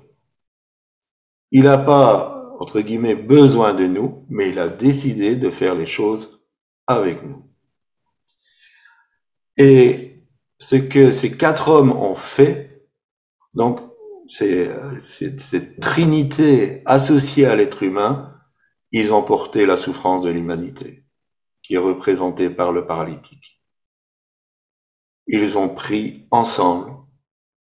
Il 1.50 1.64
n'a 1.64 1.78
pas, 1.78 2.54
entre 2.61 2.80
guillemets, 2.80 3.14
besoin 3.14 3.73
de 3.73 3.87
nous, 3.87 4.26
mais 4.28 4.50
il 4.50 4.59
a 4.59 4.68
décidé 4.68 5.37
de 5.37 5.50
faire 5.50 5.75
les 5.75 5.87
choses 5.87 6.47
avec 6.87 7.23
nous. 7.23 7.49
Et 9.56 10.23
ce 10.59 10.76
que 10.76 11.11
ces 11.11 11.37
quatre 11.37 11.68
hommes 11.68 11.92
ont 11.92 12.14
fait, 12.14 12.87
donc 13.54 13.80
cette 14.26 15.81
trinité 15.81 16.83
associée 16.87 17.47
à 17.47 17.57
l'être 17.57 17.83
humain, 17.83 18.40
ils 18.93 19.12
ont 19.12 19.23
porté 19.23 19.66
la 19.66 19.76
souffrance 19.76 20.23
de 20.23 20.31
l'humanité, 20.31 21.04
qui 21.62 21.75
est 21.75 21.78
représentée 21.78 22.50
par 22.50 22.73
le 22.73 22.87
paralytique. 22.87 23.61
Ils 25.26 25.59
ont 25.59 25.69
pris 25.69 26.26
ensemble 26.31 26.93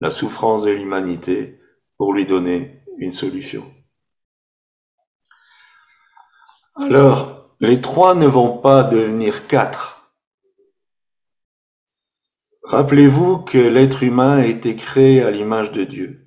la 0.01 0.12
souffrance 0.12 0.63
de 0.63 0.72
l'humanité 0.72 1.60
pour 1.98 2.13
lui 2.13 2.25
donner 2.25 2.84
une 2.98 3.12
solution. 3.12 3.63
Alors, 6.75 7.56
les 7.60 7.80
trois 7.80 8.15
ne 8.15 8.25
vont 8.25 8.58
pas 8.58 8.84
devenir 8.84 9.48
quatre. 9.48 10.12
Rappelez-vous 12.63 13.39
que 13.39 13.58
l'être 13.58 14.03
humain 14.03 14.38
a 14.39 14.46
été 14.46 14.75
créé 14.75 15.22
à 15.22 15.30
l'image 15.30 15.72
de 15.72 15.84
Dieu. 15.84 16.21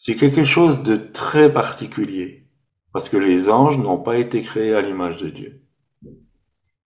C'est 0.00 0.14
quelque 0.14 0.44
chose 0.44 0.84
de 0.84 0.94
très 0.94 1.52
particulier, 1.52 2.46
parce 2.92 3.08
que 3.08 3.16
les 3.16 3.50
anges 3.50 3.78
n'ont 3.78 3.98
pas 3.98 4.16
été 4.16 4.42
créés 4.42 4.72
à 4.72 4.80
l'image 4.80 5.16
de 5.16 5.28
Dieu. 5.28 5.64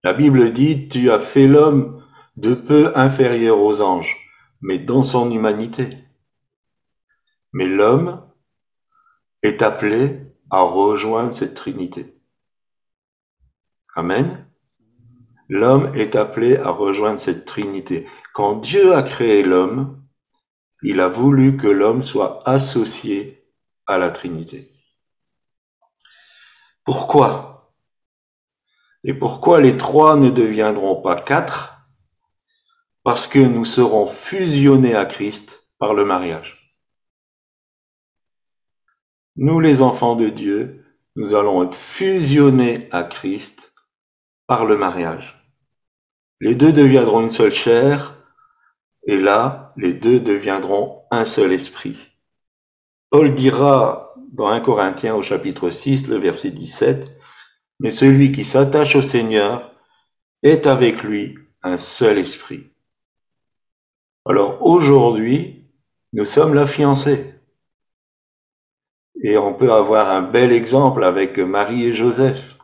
La 0.02 0.14
Bible 0.14 0.50
dit, 0.50 0.88
tu 0.88 1.10
as 1.10 1.18
fait 1.18 1.46
l'homme 1.46 2.02
de 2.38 2.54
peu 2.54 2.90
inférieur 2.96 3.60
aux 3.60 3.82
anges, 3.82 4.16
mais 4.62 4.78
dans 4.78 5.02
son 5.02 5.30
humanité. 5.30 5.98
Mais 7.52 7.66
l'homme 7.66 8.26
est 9.42 9.60
appelé 9.60 10.22
à 10.50 10.62
rejoindre 10.62 11.34
cette 11.34 11.52
Trinité. 11.52 12.18
Amen. 13.94 14.48
L'homme 15.50 15.94
est 15.94 16.16
appelé 16.16 16.56
à 16.56 16.70
rejoindre 16.70 17.18
cette 17.18 17.44
Trinité. 17.44 18.06
Quand 18.32 18.54
Dieu 18.54 18.94
a 18.94 19.02
créé 19.02 19.42
l'homme, 19.42 20.01
il 20.82 21.00
a 21.00 21.08
voulu 21.08 21.56
que 21.56 21.68
l'homme 21.68 22.02
soit 22.02 22.40
associé 22.48 23.48
à 23.86 23.98
la 23.98 24.10
Trinité. 24.10 24.68
Pourquoi? 26.84 27.74
Et 29.04 29.14
pourquoi 29.14 29.60
les 29.60 29.76
trois 29.76 30.16
ne 30.16 30.30
deviendront 30.30 31.00
pas 31.00 31.20
quatre? 31.20 31.78
Parce 33.04 33.26
que 33.26 33.38
nous 33.38 33.64
serons 33.64 34.06
fusionnés 34.06 34.94
à 34.94 35.06
Christ 35.06 35.72
par 35.78 35.94
le 35.94 36.04
mariage. 36.04 36.76
Nous 39.36 39.60
les 39.60 39.82
enfants 39.82 40.14
de 40.14 40.28
Dieu, 40.28 40.84
nous 41.16 41.34
allons 41.34 41.64
être 41.64 41.74
fusionnés 41.74 42.88
à 42.92 43.04
Christ 43.04 43.74
par 44.46 44.64
le 44.64 44.76
mariage. 44.76 45.38
Les 46.40 46.54
deux 46.54 46.72
deviendront 46.72 47.22
une 47.22 47.30
seule 47.30 47.52
chair 47.52 48.21
et 49.04 49.18
là, 49.18 49.72
les 49.76 49.92
deux 49.92 50.20
deviendront 50.20 51.02
un 51.10 51.24
seul 51.24 51.52
esprit. 51.52 51.96
Paul 53.10 53.34
dira 53.34 54.14
dans 54.32 54.48
1 54.48 54.60
Corinthiens 54.60 55.14
au 55.14 55.22
chapitre 55.22 55.70
6, 55.70 56.08
le 56.08 56.16
verset 56.16 56.50
17, 56.50 57.10
Mais 57.80 57.90
celui 57.90 58.32
qui 58.32 58.44
s'attache 58.44 58.96
au 58.96 59.02
Seigneur 59.02 59.72
est 60.42 60.66
avec 60.66 61.02
lui 61.02 61.36
un 61.62 61.78
seul 61.78 62.18
esprit. 62.18 62.70
Alors 64.24 64.62
aujourd'hui, 64.62 65.66
nous 66.12 66.24
sommes 66.24 66.54
la 66.54 66.64
fiancée. 66.64 67.34
Et 69.22 69.36
on 69.36 69.54
peut 69.54 69.72
avoir 69.72 70.10
un 70.10 70.22
bel 70.22 70.52
exemple 70.52 71.04
avec 71.04 71.38
Marie 71.38 71.86
et 71.86 71.94
Joseph. 71.94 72.56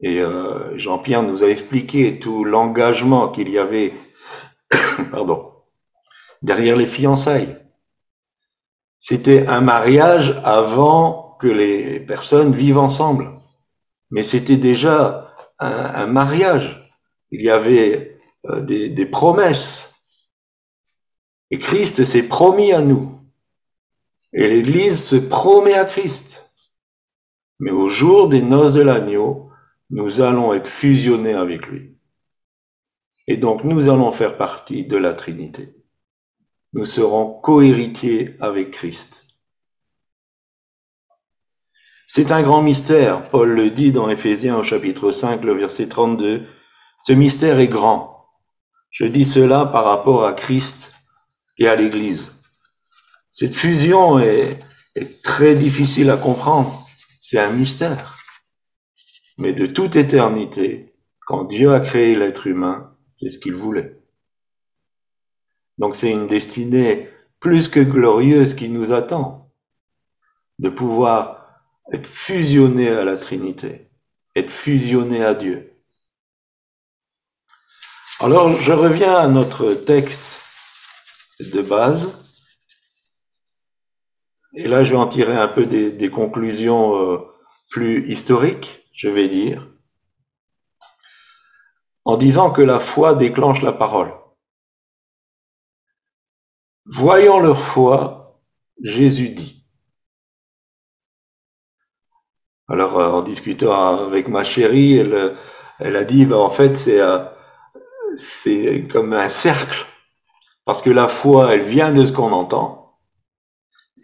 Et 0.00 0.20
euh, 0.20 0.76
Jean-Pierre 0.78 1.22
nous 1.22 1.44
a 1.44 1.48
expliqué 1.48 2.18
tout 2.18 2.44
l'engagement 2.44 3.28
qu'il 3.28 3.50
y 3.50 3.58
avait 3.58 3.92
pardon, 5.10 5.52
derrière 6.42 6.76
les 6.76 6.86
fiançailles. 6.86 7.56
C'était 8.98 9.46
un 9.46 9.60
mariage 9.60 10.40
avant 10.44 11.36
que 11.40 11.48
les 11.48 12.00
personnes 12.00 12.52
vivent 12.52 12.78
ensemble. 12.78 13.34
Mais 14.10 14.22
c'était 14.22 14.56
déjà 14.56 15.34
un, 15.58 16.06
mariage. 16.06 16.92
Il 17.30 17.42
y 17.42 17.50
avait 17.50 18.18
euh, 18.46 18.60
des, 18.60 18.90
des 18.90 19.06
promesses. 19.06 19.94
Et 21.50 21.58
Christ 21.58 22.04
s'est 22.04 22.24
promis 22.24 22.72
à 22.72 22.80
nous. 22.80 23.20
Et 24.32 24.48
l'Église 24.48 25.02
se 25.02 25.16
promet 25.16 25.74
à 25.74 25.84
Christ. 25.84 26.50
Mais 27.58 27.70
au 27.70 27.88
jour 27.88 28.28
des 28.28 28.42
noces 28.42 28.72
de 28.72 28.80
l'agneau, 28.80 29.50
nous 29.90 30.20
allons 30.20 30.54
être 30.54 30.68
fusionnés 30.68 31.34
avec 31.34 31.66
lui. 31.66 31.96
Et 33.30 33.36
donc 33.36 33.62
nous 33.62 33.88
allons 33.88 34.10
faire 34.10 34.36
partie 34.36 34.84
de 34.84 34.96
la 34.96 35.14
Trinité. 35.14 35.76
Nous 36.72 36.84
serons 36.84 37.32
cohéritiers 37.40 38.34
avec 38.40 38.72
Christ. 38.72 39.28
C'est 42.08 42.32
un 42.32 42.42
grand 42.42 42.60
mystère, 42.60 43.30
Paul 43.30 43.50
le 43.50 43.70
dit 43.70 43.92
dans 43.92 44.10
Éphésiens 44.10 44.56
au 44.56 44.64
chapitre 44.64 45.12
5, 45.12 45.44
le 45.44 45.52
verset 45.52 45.86
32. 45.86 46.44
Ce 47.06 47.12
mystère 47.12 47.60
est 47.60 47.68
grand. 47.68 48.26
Je 48.90 49.04
dis 49.04 49.24
cela 49.24 49.64
par 49.64 49.84
rapport 49.84 50.24
à 50.24 50.32
Christ 50.32 50.92
et 51.56 51.68
à 51.68 51.76
l'Église. 51.76 52.32
Cette 53.30 53.54
fusion 53.54 54.18
est, 54.18 54.58
très 55.22 55.54
difficile 55.54 56.10
à 56.10 56.16
comprendre. 56.16 56.84
C'est 57.20 57.38
un 57.38 57.50
mystère. 57.50 58.18
Mais 59.38 59.52
de 59.52 59.66
toute 59.66 59.94
éternité, 59.94 60.96
quand 61.28 61.44
Dieu 61.44 61.72
a 61.72 61.78
créé 61.78 62.16
l'être 62.16 62.48
humain, 62.48 62.89
c'est 63.20 63.28
ce 63.28 63.38
qu'il 63.38 63.54
voulait. 63.54 64.00
Donc 65.76 65.94
c'est 65.94 66.10
une 66.10 66.26
destinée 66.26 67.10
plus 67.38 67.68
que 67.68 67.80
glorieuse 67.80 68.54
qui 68.54 68.70
nous 68.70 68.92
attend, 68.92 69.52
de 70.58 70.70
pouvoir 70.70 71.62
être 71.92 72.06
fusionné 72.06 72.88
à 72.88 73.04
la 73.04 73.18
Trinité, 73.18 73.90
être 74.34 74.50
fusionné 74.50 75.22
à 75.22 75.34
Dieu. 75.34 75.72
Alors 78.20 78.52
je 78.52 78.72
reviens 78.72 79.14
à 79.14 79.28
notre 79.28 79.74
texte 79.74 80.38
de 81.40 81.60
base. 81.60 82.08
Et 84.54 84.66
là, 84.66 84.82
je 84.82 84.90
vais 84.90 84.96
en 84.96 85.06
tirer 85.06 85.36
un 85.36 85.46
peu 85.46 85.64
des, 85.64 86.10
conclusions 86.10 86.96
euh, 86.96 87.18
plus 87.70 88.06
historiques, 88.10 88.84
je 88.92 89.08
vais 89.08 89.28
dire, 89.28 89.70
en 92.04 92.16
disant 92.16 92.50
que 92.50 92.62
la 92.62 92.80
foi 92.80 93.14
déclenche 93.14 93.62
la 93.62 93.72
parole. 93.72 94.12
Voyant 96.86 97.38
leur 97.40 97.58
foi, 97.58 98.40
Jésus 98.82 99.28
dit. 99.28 99.64
Alors, 102.68 102.98
euh, 102.98 103.10
en 103.10 103.22
discutant 103.22 104.06
avec 104.06 104.28
ma 104.28 104.44
chérie, 104.44 104.98
elle, 105.78 105.96
a 105.96 106.04
dit, 106.04 106.24
ben, 106.24 106.36
en 106.36 106.50
fait, 106.50 106.76
c'est 106.76 107.00
euh, 107.00 107.18
c'est 108.16 108.86
comme 108.90 109.12
un 109.12 109.28
cercle, 109.28 109.86
parce 110.64 110.82
que 110.82 110.90
la 110.90 111.08
foi, 111.08 111.54
elle 111.54 111.62
vient 111.62 111.92
de 111.92 112.04
ce 112.04 112.12
qu'on 112.12 112.32
entend, 112.32 112.98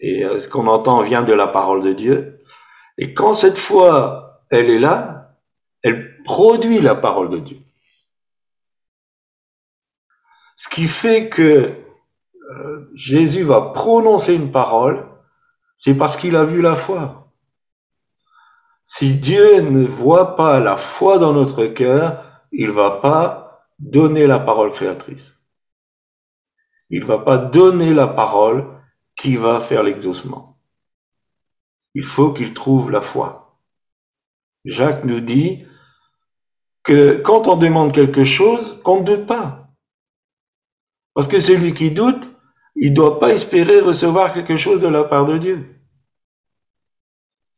et 0.01 0.25
euh, 0.25 0.41
ce 0.41 0.49
qu'on 0.49 0.67
entend 0.67 1.01
vient 1.01 1.23
de 1.23 1.33
la 1.33 1.49
parole 1.49 1.83
de 1.83 1.93
Dieu. 1.93 2.45
Et 2.99 3.15
quand 3.15 3.35
cette 3.35 3.59
foi, 3.59 4.43
elle 4.51 4.71
est 4.71 4.79
là, 4.79 5.37
elle 5.83 6.23
produit 6.25 6.81
la 6.81 6.95
parole 6.95 7.31
de 7.31 7.39
Dieu. 7.39 7.66
Ce 10.57 10.69
qui 10.69 10.87
fait 10.87 11.29
que 11.29 11.75
euh, 12.51 12.91
Jésus 12.95 13.43
va 13.43 13.61
prononcer 13.61 14.35
une 14.35 14.51
parole, 14.51 15.07
c'est 15.75 15.95
parce 15.95 16.17
qu'il 16.17 16.37
a 16.37 16.45
vu 16.45 16.63
la 16.63 16.77
foi. 16.77 17.33
Si 18.83 19.17
Dieu 19.17 19.61
ne 19.61 19.85
voit 19.85 20.37
pas 20.37 20.61
la 20.61 20.77
foi 20.77 21.19
dans 21.19 21.33
notre 21.33 21.67
cœur, 21.67 22.25
il 22.53 22.71
va 22.71 22.91
pas 22.91 23.69
donner 23.79 24.27
la 24.27 24.39
parole 24.39 24.73
créatrice. 24.73 25.35
Il 26.89 27.05
va 27.05 27.19
pas 27.19 27.37
donner 27.37 27.93
la 27.93 28.07
parole 28.07 28.65
qui 29.17 29.37
va 29.37 29.61
faire 29.61 29.83
l'exaucement. 29.83 30.59
Il 31.95 32.05
faut 32.05 32.33
qu'il 32.33 32.55
trouve 32.55 32.91
la 32.91 33.01
foi. 33.01 33.59
Jacques 34.65 35.05
nous 35.05 35.21
dit 35.21 35.67
que 36.83 37.17
quand 37.17 37.49
on 37.49 37.57
demande 37.57 37.93
quelque 37.93 38.25
chose, 38.25 38.81
qu'on 38.83 39.01
ne 39.01 39.05
doute 39.05 39.27
pas. 39.27 39.66
Parce 41.17 41.29
que 41.29 41.39
celui 41.39 41.73
qui 41.73 41.93
doute, 41.93 42.29
il 42.75 42.91
ne 42.91 42.95
doit 42.95 43.19
pas 43.19 43.33
espérer 43.33 43.81
recevoir 43.81 44.35
quelque 44.35 44.59
chose 44.59 44.83
de 44.83 44.89
la 44.89 45.03
part 45.03 45.25
de 45.25 45.39
Dieu. 45.39 45.75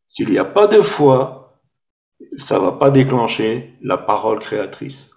S'il 0.06 0.30
n'y 0.30 0.38
a 0.38 0.44
pas 0.44 0.68
de 0.68 0.80
foi, 0.80 1.60
ça 2.36 2.54
ne 2.54 2.60
va 2.60 2.70
pas 2.70 2.92
déclencher 2.92 3.76
la 3.82 3.98
parole 3.98 4.38
créatrice. 4.38 5.10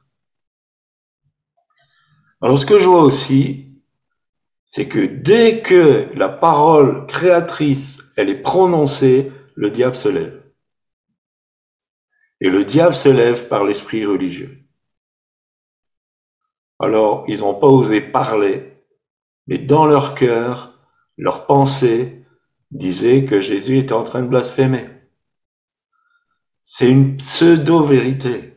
Alors 2.42 2.58
ce 2.58 2.66
que 2.66 2.80
je 2.80 2.88
vois 2.88 3.04
aussi, 3.04 3.80
c'est 4.66 4.88
que 4.88 5.06
dès 5.06 5.62
que 5.62 6.10
la 6.16 6.28
parole 6.28 7.06
créatrice, 7.06 8.12
elle 8.18 8.30
est 8.30 8.42
prononcée, 8.42 9.32
le 9.54 9.70
diable 9.70 9.96
se 9.96 10.10
lève. 10.10 10.42
Et 12.40 12.50
le 12.50 12.66
diable 12.66 12.96
se 12.96 13.10
lève 13.10 13.48
par 13.50 13.66
l'esprit 13.66 14.04
religieux. 14.04 14.61
Alors, 16.82 17.26
ils 17.28 17.42
n'ont 17.42 17.54
pas 17.54 17.68
osé 17.68 18.02
parler, 18.02 18.74
mais 19.46 19.60
dans 19.60 19.86
leur 19.86 20.16
cœur, 20.16 20.80
leur 21.16 21.46
pensée 21.46 22.26
disait 22.72 23.24
que 23.24 23.40
Jésus 23.40 23.78
était 23.78 23.94
en 23.94 24.04
train 24.04 24.24
de 24.24 24.28
blasphémer. 24.28 24.86
C'est 26.64 26.90
une 26.90 27.18
pseudo-vérité. 27.18 28.56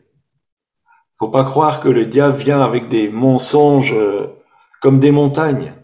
Faut 1.13 1.29
pas 1.29 1.45
croire 1.45 1.81
que 1.81 1.91
le 1.91 2.07
diable 2.07 2.37
vient 2.37 2.63
avec 2.63 2.89
des 2.89 3.11
mensonges 3.11 3.93
euh, 3.93 4.29
comme 4.81 5.01
des 5.01 5.11
montagnes. 5.11 5.75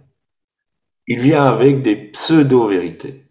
Il 1.06 1.20
vient 1.20 1.44
avec 1.44 1.82
des 1.82 1.96
pseudo-vérités. 1.96 3.26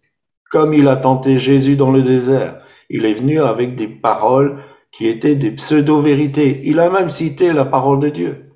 Comme 0.51 0.73
il 0.73 0.87
a 0.87 0.97
tenté 0.97 1.39
Jésus 1.39 1.75
dans 1.75 1.91
le 1.91 2.03
désert, 2.03 2.59
il 2.89 3.05
est 3.05 3.13
venu 3.13 3.41
avec 3.41 3.75
des 3.75 3.87
paroles 3.87 4.61
qui 4.91 5.07
étaient 5.07 5.35
des 5.35 5.51
pseudo-vérités. 5.51 6.61
Il 6.65 6.79
a 6.79 6.91
même 6.91 7.09
cité 7.09 7.53
la 7.53 7.65
parole 7.65 7.99
de 7.99 8.09
Dieu. 8.09 8.48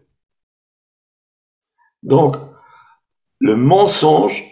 Donc, 2.04 2.36
le 3.40 3.56
mensonge 3.56 4.44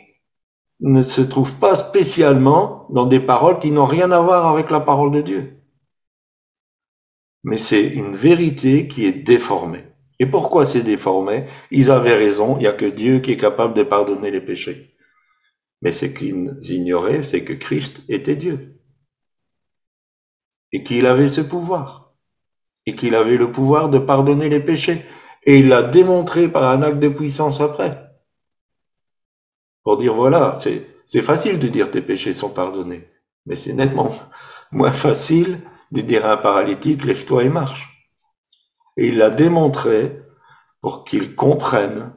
ne 0.79 1.01
se 1.01 1.21
trouve 1.21 1.55
pas 1.55 1.75
spécialement 1.75 2.87
dans 2.89 3.05
des 3.05 3.19
paroles 3.19 3.59
qui 3.59 3.71
n'ont 3.71 3.85
rien 3.85 4.11
à 4.11 4.19
voir 4.19 4.47
avec 4.47 4.71
la 4.71 4.79
parole 4.79 5.11
de 5.11 5.21
Dieu. 5.21 5.61
Mais 7.43 7.57
c'est 7.57 7.87
une 7.87 8.13
vérité 8.13 8.87
qui 8.87 9.05
est 9.05 9.13
déformée. 9.13 9.85
Et 10.19 10.25
pourquoi 10.25 10.65
c'est 10.65 10.83
déformé? 10.83 11.45
Ils 11.71 11.89
avaient 11.89 12.15
raison, 12.15 12.55
il 12.57 12.61
n'y 12.61 12.67
a 12.67 12.73
que 12.73 12.85
Dieu 12.85 13.19
qui 13.19 13.31
est 13.31 13.37
capable 13.37 13.73
de 13.73 13.83
pardonner 13.83 14.31
les 14.31 14.41
péchés. 14.41 14.95
Mais 15.81 15.91
ce 15.91 16.05
qu'ils 16.05 16.57
ignoraient, 16.69 17.23
c'est 17.23 17.43
que 17.43 17.53
Christ 17.53 18.03
était 18.07 18.35
Dieu. 18.35 18.79
Et 20.71 20.83
qu'il 20.83 21.05
avait 21.07 21.29
ce 21.29 21.41
pouvoir. 21.41 22.13
Et 22.85 22.95
qu'il 22.95 23.15
avait 23.15 23.37
le 23.37 23.51
pouvoir 23.51 23.89
de 23.89 23.97
pardonner 23.97 24.47
les 24.47 24.59
péchés. 24.59 25.03
Et 25.43 25.59
il 25.59 25.69
l'a 25.69 25.83
démontré 25.83 26.47
par 26.47 26.63
un 26.63 26.81
acte 26.83 26.99
de 26.99 27.09
puissance 27.09 27.61
après. 27.61 28.11
Pour 29.83 29.97
dire, 29.97 30.13
voilà, 30.13 30.55
c'est 30.57 31.21
facile 31.21 31.59
de 31.59 31.67
dire 31.67 31.89
tes 31.89 32.01
péchés 32.01 32.33
sont 32.33 32.53
pardonnés. 32.53 33.09
Mais 33.45 33.55
c'est 33.55 33.73
nettement 33.73 34.11
moins 34.71 34.93
facile 34.93 35.61
de 35.91 36.01
dire 36.01 36.25
à 36.25 36.33
un 36.33 36.37
paralytique, 36.37 37.03
lève-toi 37.03 37.43
et 37.43 37.49
marche. 37.49 38.09
Et 38.97 39.07
il 39.07 39.17
l'a 39.17 39.29
démontré 39.29 40.21
pour 40.81 41.03
qu'ils 41.03 41.35
comprennent 41.35 42.13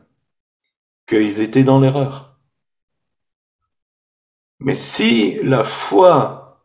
qu'ils 1.07 1.41
étaient 1.41 1.65
dans 1.65 1.81
l'erreur. 1.81 2.39
Mais 4.61 4.75
si 4.75 5.43
la 5.43 5.65
foi 5.65 6.65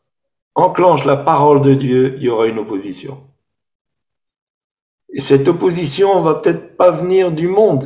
enclenche 0.56 1.06
la 1.06 1.18
parole 1.18 1.62
de 1.62 1.74
Dieu, 1.74 2.16
il 2.18 2.24
y 2.24 2.30
aura 2.30 2.48
une 2.48 2.60
opposition. 2.60 3.29
Et 5.14 5.22
cette 5.22 5.48
opposition 5.48 6.22
va 6.22 6.36
peut-être 6.36 6.78
pas 6.78 6.92
venir 6.92 7.32
du 7.32 7.48
monde, 7.48 7.86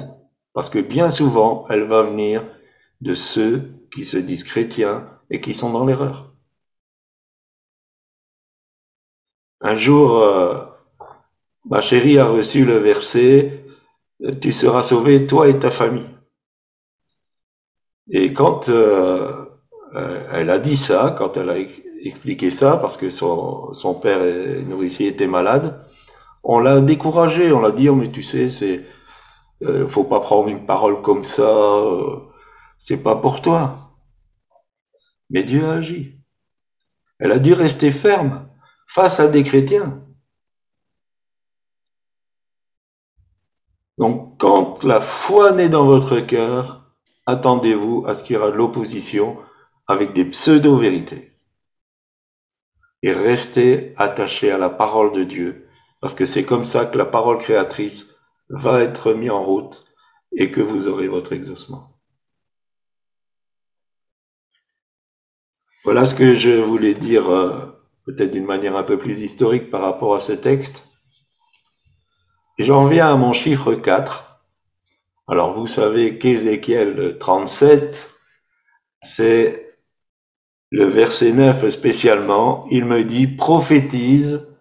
parce 0.53 0.69
que 0.69 0.79
bien 0.79 1.09
souvent, 1.09 1.65
elle 1.69 1.83
va 1.83 2.03
venir 2.03 2.45
de 3.01 3.13
ceux 3.13 3.71
qui 3.91 4.05
se 4.05 4.17
disent 4.17 4.43
chrétiens 4.43 5.09
et 5.29 5.39
qui 5.39 5.53
sont 5.53 5.71
dans 5.71 5.85
l'erreur. 5.85 6.33
Un 9.61 9.75
jour, 9.77 10.17
euh, 10.17 10.59
ma 11.65 11.81
chérie 11.81 12.19
a 12.19 12.25
reçu 12.25 12.65
le 12.65 12.77
verset 12.77 13.65
Tu 14.41 14.51
seras 14.51 14.83
sauvé, 14.83 15.27
toi 15.27 15.47
et 15.49 15.59
ta 15.59 15.71
famille. 15.71 16.09
Et 18.09 18.33
quand 18.33 18.69
euh, 18.69 19.45
euh, 19.95 20.27
elle 20.33 20.49
a 20.49 20.59
dit 20.59 20.75
ça, 20.77 21.15
quand 21.17 21.37
elle 21.37 21.49
a 21.49 21.57
expliqué 22.01 22.51
ça, 22.51 22.77
parce 22.77 22.97
que 22.97 23.09
son, 23.09 23.73
son 23.73 23.95
père 23.95 24.21
nourricier 24.67 25.07
était 25.07 25.27
malade, 25.27 25.85
on 26.43 26.59
l'a 26.59 26.81
découragé, 26.81 27.51
on 27.51 27.61
l'a 27.61 27.71
dit, 27.71 27.89
oh, 27.89 27.95
mais 27.95 28.11
tu 28.11 28.21
sais, 28.21 28.49
c'est, 28.49 28.85
euh, 29.63 29.87
faut 29.87 30.03
pas 30.03 30.19
prendre 30.19 30.49
une 30.49 30.65
parole 30.65 31.01
comme 31.01 31.23
ça, 31.23 31.43
euh, 31.43 32.19
c'est 32.77 33.01
pas 33.01 33.15
pour 33.15 33.41
toi. 33.41 33.95
Mais 35.29 35.43
Dieu 35.43 35.65
a 35.65 35.73
agi. 35.73 36.19
Elle 37.19 37.31
a 37.31 37.39
dû 37.39 37.53
rester 37.53 37.91
ferme 37.91 38.49
face 38.87 39.19
à 39.19 39.27
des 39.27 39.43
chrétiens. 39.43 40.03
Donc, 43.97 44.37
quand 44.39 44.83
la 44.83 44.99
foi 44.99 45.51
naît 45.51 45.69
dans 45.69 45.85
votre 45.85 46.19
cœur, 46.19 46.93
attendez-vous 47.25 48.05
à 48.07 48.15
ce 48.15 48.23
qu'il 48.23 48.35
y 48.35 48.39
aura 48.39 48.51
de 48.51 48.57
l'opposition 48.57 49.37
avec 49.87 50.13
des 50.13 50.25
pseudo-vérités. 50.25 51.37
Et 53.01 53.11
restez 53.11 53.93
attachés 53.97 54.51
à 54.51 54.57
la 54.57 54.69
parole 54.69 55.13
de 55.13 55.23
Dieu, 55.23 55.62
parce 56.03 56.15
que 56.15 56.25
c'est 56.25 56.43
comme 56.43 56.65
ça 56.65 56.85
que 56.85 56.97
la 56.97 57.05
parole 57.05 57.37
créatrice 57.37 58.17
va 58.49 58.81
être 58.81 59.13
mise 59.13 59.31
en 59.31 59.41
route 59.41 59.85
et 60.33 60.51
que 60.51 60.59
vous 60.59 60.89
aurez 60.89 61.07
votre 61.07 61.31
exaucement. 61.31 61.97
Voilà 65.85 66.05
ce 66.05 66.13
que 66.13 66.33
je 66.33 66.49
voulais 66.49 66.93
dire, 66.93 67.29
euh, 67.29 67.81
peut-être 68.05 68.31
d'une 68.31 68.43
manière 68.43 68.75
un 68.75 68.83
peu 68.83 68.97
plus 68.97 69.21
historique 69.21 69.71
par 69.71 69.79
rapport 69.79 70.13
à 70.13 70.19
ce 70.19 70.33
texte. 70.33 70.83
J'en 72.59 72.85
viens 72.85 73.13
à 73.13 73.15
mon 73.15 73.31
chiffre 73.31 73.73
4. 73.73 74.41
Alors 75.29 75.53
vous 75.53 75.67
savez 75.67 76.19
qu'Ézéchiel 76.19 77.17
37, 77.17 78.11
c'est 79.03 79.71
le 80.69 80.83
verset 80.83 81.31
9 81.31 81.69
spécialement, 81.69 82.67
il 82.71 82.83
me 82.83 83.05
dit 83.05 83.27
prophétise, 83.27 84.52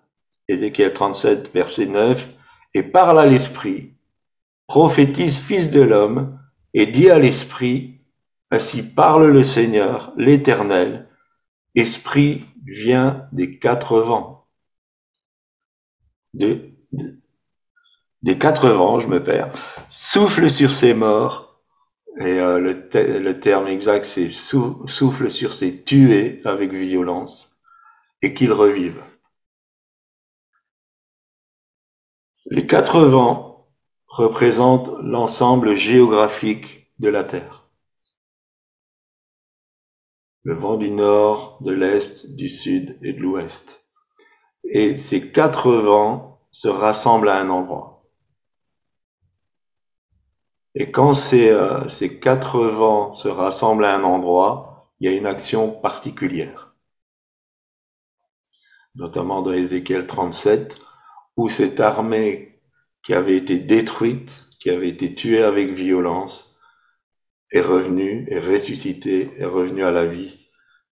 Ézéchiel 0.53 0.93
37, 0.93 1.53
verset 1.53 1.87
9, 1.87 2.31
et 2.75 2.83
parle 2.83 3.19
à 3.19 3.27
l'esprit, 3.27 3.95
prophétise 4.67 5.39
fils 5.39 5.71
de 5.71 5.81
l'homme, 5.81 6.39
et 6.75 6.87
dit 6.87 7.11
à 7.11 7.19
l'esprit, 7.19 8.01
ainsi 8.51 8.83
parle 8.83 9.27
le 9.27 9.45
Seigneur, 9.45 10.13
l'Éternel, 10.17 11.09
esprit 11.75 12.45
vient 12.67 13.27
des 13.33 13.59
quatre 13.59 14.01
vents. 14.01 14.47
des 16.35 16.79
quatre 18.39 18.71
vents, 18.71 19.01
je 19.01 19.09
me 19.09 19.23
perds, 19.23 19.53
souffle 19.91 20.51
sur 20.51 20.73
ses 20.73 20.95
morts, 20.95 21.53
et 22.19 22.41
euh, 22.41 22.59
le, 22.59 23.41
terme 23.41 23.69
exact, 23.69 24.05
c'est 24.05 24.29
souffle 24.29 25.31
sur 25.31 25.55
ces 25.55 25.83
tués 25.83 26.43
avec 26.45 26.73
violence 26.73 27.57
et 28.21 28.35
qu'ils 28.35 28.53
revivent. 28.53 29.03
Les 32.47 32.67
quatre 32.67 33.05
vents 33.05 33.69
représentent 34.07 34.91
l'ensemble 35.01 35.77
géographique 35.77 36.93
de 36.99 37.09
la 37.09 37.23
Terre. 37.23 37.69
Le 40.43 40.55
vent 40.55 40.77
du 40.77 40.91
nord, 40.91 41.59
de 41.63 41.71
l'est, 41.71 42.35
du 42.35 42.49
sud 42.49 42.99
et 43.03 43.13
de 43.13 43.21
l'ouest. 43.21 43.87
Et 44.65 44.97
ces 44.97 45.31
quatre 45.31 45.73
vents 45.73 46.41
se 46.51 46.67
rassemblent 46.67 47.29
à 47.29 47.39
un 47.39 47.49
endroit. 47.49 48.03
Et 50.75 50.91
quand 50.91 51.13
ces, 51.13 51.51
euh, 51.51 51.87
quatre 52.21 52.59
vents 52.61 53.13
se 53.13 53.29
rassemblent 53.29 53.85
à 53.85 53.95
un 53.95 54.03
endroit, 54.03 54.91
il 54.99 55.09
y 55.09 55.15
a 55.15 55.17
une 55.17 55.27
action 55.27 55.71
particulière. 55.71 56.75
Notamment 58.97 59.43
dans 59.43 59.53
Ézéchiel 59.53 60.07
37, 60.07 60.79
où 61.37 61.49
cette 61.49 61.81
armée 61.81 62.61
qui 63.03 63.15
avait 63.15 63.37
été 63.37 63.59
détruite, 63.59 64.47
qui 64.61 64.71
avait 64.71 64.89
été 64.89 65.15
tuée 65.15 65.43
avec 65.43 65.71
violence, 65.71 66.59
est 67.51 67.61
revenue, 67.61 68.27
est 68.29 68.39
ressuscitée, 68.39 69.31
est 69.39 69.45
revenue 69.45 69.85
à 69.85 69.93
la 69.93 70.07
vie 70.07 70.51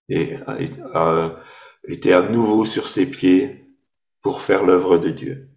et 0.08 0.34
a, 0.46 1.36
été 1.88 2.12
à 2.12 2.22
nouveau 2.22 2.64
sur 2.64 2.86
ses 2.88 3.06
pieds 3.06 3.64
pour 4.20 4.42
faire 4.42 4.64
l'œuvre 4.64 4.98
de 4.98 5.10
Dieu. 5.10 5.48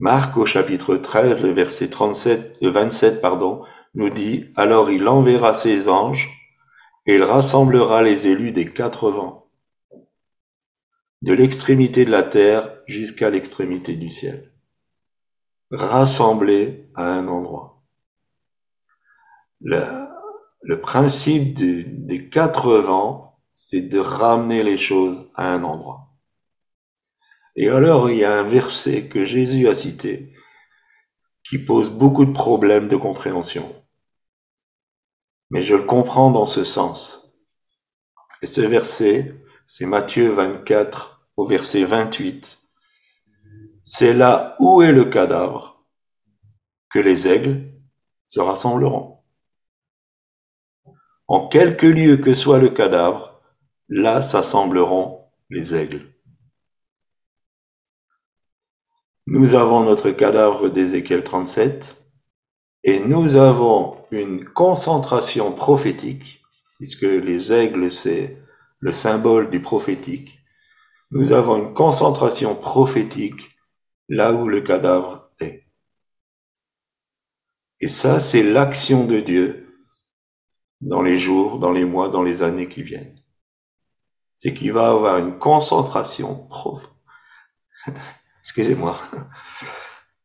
Marc 0.00 0.36
au 0.36 0.46
chapitre 0.46 0.96
13, 0.96 1.42
le 1.42 1.52
verset 1.52 1.88
37, 1.88 2.56
27, 2.60 3.20
pardon, 3.20 3.64
nous 3.94 4.10
dit, 4.10 4.50
Alors 4.56 4.90
il 4.90 5.06
enverra 5.06 5.54
ses 5.54 5.88
anges, 5.88 6.28
et 7.06 7.14
il 7.16 7.22
rassemblera 7.22 8.02
les 8.02 8.26
élus 8.26 8.52
des 8.52 8.66
quatre 8.66 9.10
vents, 9.10 9.41
de 11.22 11.32
l'extrémité 11.32 12.04
de 12.04 12.10
la 12.10 12.24
terre 12.24 12.76
jusqu'à 12.86 13.30
l'extrémité 13.30 13.94
du 13.94 14.10
ciel, 14.10 14.52
rassemblés 15.70 16.90
à 16.94 17.04
un 17.04 17.28
endroit. 17.28 17.82
Le, 19.60 19.84
le 20.62 20.80
principe 20.80 21.54
des 21.54 22.28
quatre 22.28 22.74
vents, 22.78 23.38
c'est 23.52 23.82
de 23.82 23.98
ramener 23.98 24.64
les 24.64 24.76
choses 24.76 25.30
à 25.36 25.52
un 25.52 25.62
endroit. 25.62 26.08
Et 27.54 27.68
alors, 27.68 28.10
il 28.10 28.18
y 28.18 28.24
a 28.24 28.40
un 28.40 28.44
verset 28.44 29.08
que 29.08 29.24
Jésus 29.24 29.68
a 29.68 29.74
cité 29.74 30.28
qui 31.44 31.58
pose 31.58 31.90
beaucoup 31.90 32.24
de 32.24 32.32
problèmes 32.32 32.88
de 32.88 32.96
compréhension. 32.96 33.74
Mais 35.50 35.62
je 35.62 35.74
le 35.74 35.82
comprends 35.82 36.30
dans 36.30 36.46
ce 36.46 36.64
sens. 36.64 37.36
Et 38.40 38.46
ce 38.46 38.62
verset, 38.62 39.34
c'est 39.66 39.86
Matthieu 39.86 40.30
24 40.30 41.11
au 41.36 41.46
verset 41.46 41.84
28. 41.84 42.58
C'est 43.84 44.14
là 44.14 44.56
où 44.58 44.82
est 44.82 44.92
le 44.92 45.04
cadavre 45.04 45.84
que 46.90 46.98
les 46.98 47.26
aigles 47.28 47.72
se 48.24 48.40
rassembleront. 48.40 49.18
En 51.26 51.48
quelque 51.48 51.86
lieu 51.86 52.18
que 52.18 52.34
soit 52.34 52.58
le 52.58 52.68
cadavre, 52.68 53.40
là 53.88 54.22
s'assembleront 54.22 55.30
les 55.50 55.74
aigles. 55.74 56.12
Nous 59.26 59.54
avons 59.54 59.84
notre 59.84 60.10
cadavre 60.10 60.68
d'Ézéchiel 60.68 61.22
37 61.22 61.96
et 62.84 63.00
nous 63.00 63.36
avons 63.36 64.04
une 64.10 64.44
concentration 64.44 65.52
prophétique, 65.52 66.42
puisque 66.78 67.02
les 67.02 67.52
aigles, 67.52 67.90
c'est 67.90 68.36
le 68.80 68.90
symbole 68.92 69.50
du 69.50 69.60
prophétique. 69.62 70.41
Nous 71.12 71.32
avons 71.32 71.56
une 71.58 71.74
concentration 71.74 72.54
prophétique 72.54 73.54
là 74.08 74.32
où 74.32 74.48
le 74.48 74.62
cadavre 74.62 75.30
est. 75.40 75.66
Et 77.80 77.88
ça, 77.88 78.18
c'est 78.18 78.42
l'action 78.42 79.04
de 79.04 79.20
Dieu 79.20 79.78
dans 80.80 81.02
les 81.02 81.18
jours, 81.18 81.58
dans 81.58 81.70
les 81.70 81.84
mois, 81.84 82.08
dans 82.08 82.22
les 82.22 82.42
années 82.42 82.66
qui 82.66 82.82
viennent. 82.82 83.14
C'est 84.36 84.54
qu'il 84.54 84.72
va 84.72 84.88
avoir 84.88 85.18
une 85.18 85.38
concentration 85.38 86.48
excusez-moi, 88.40 88.98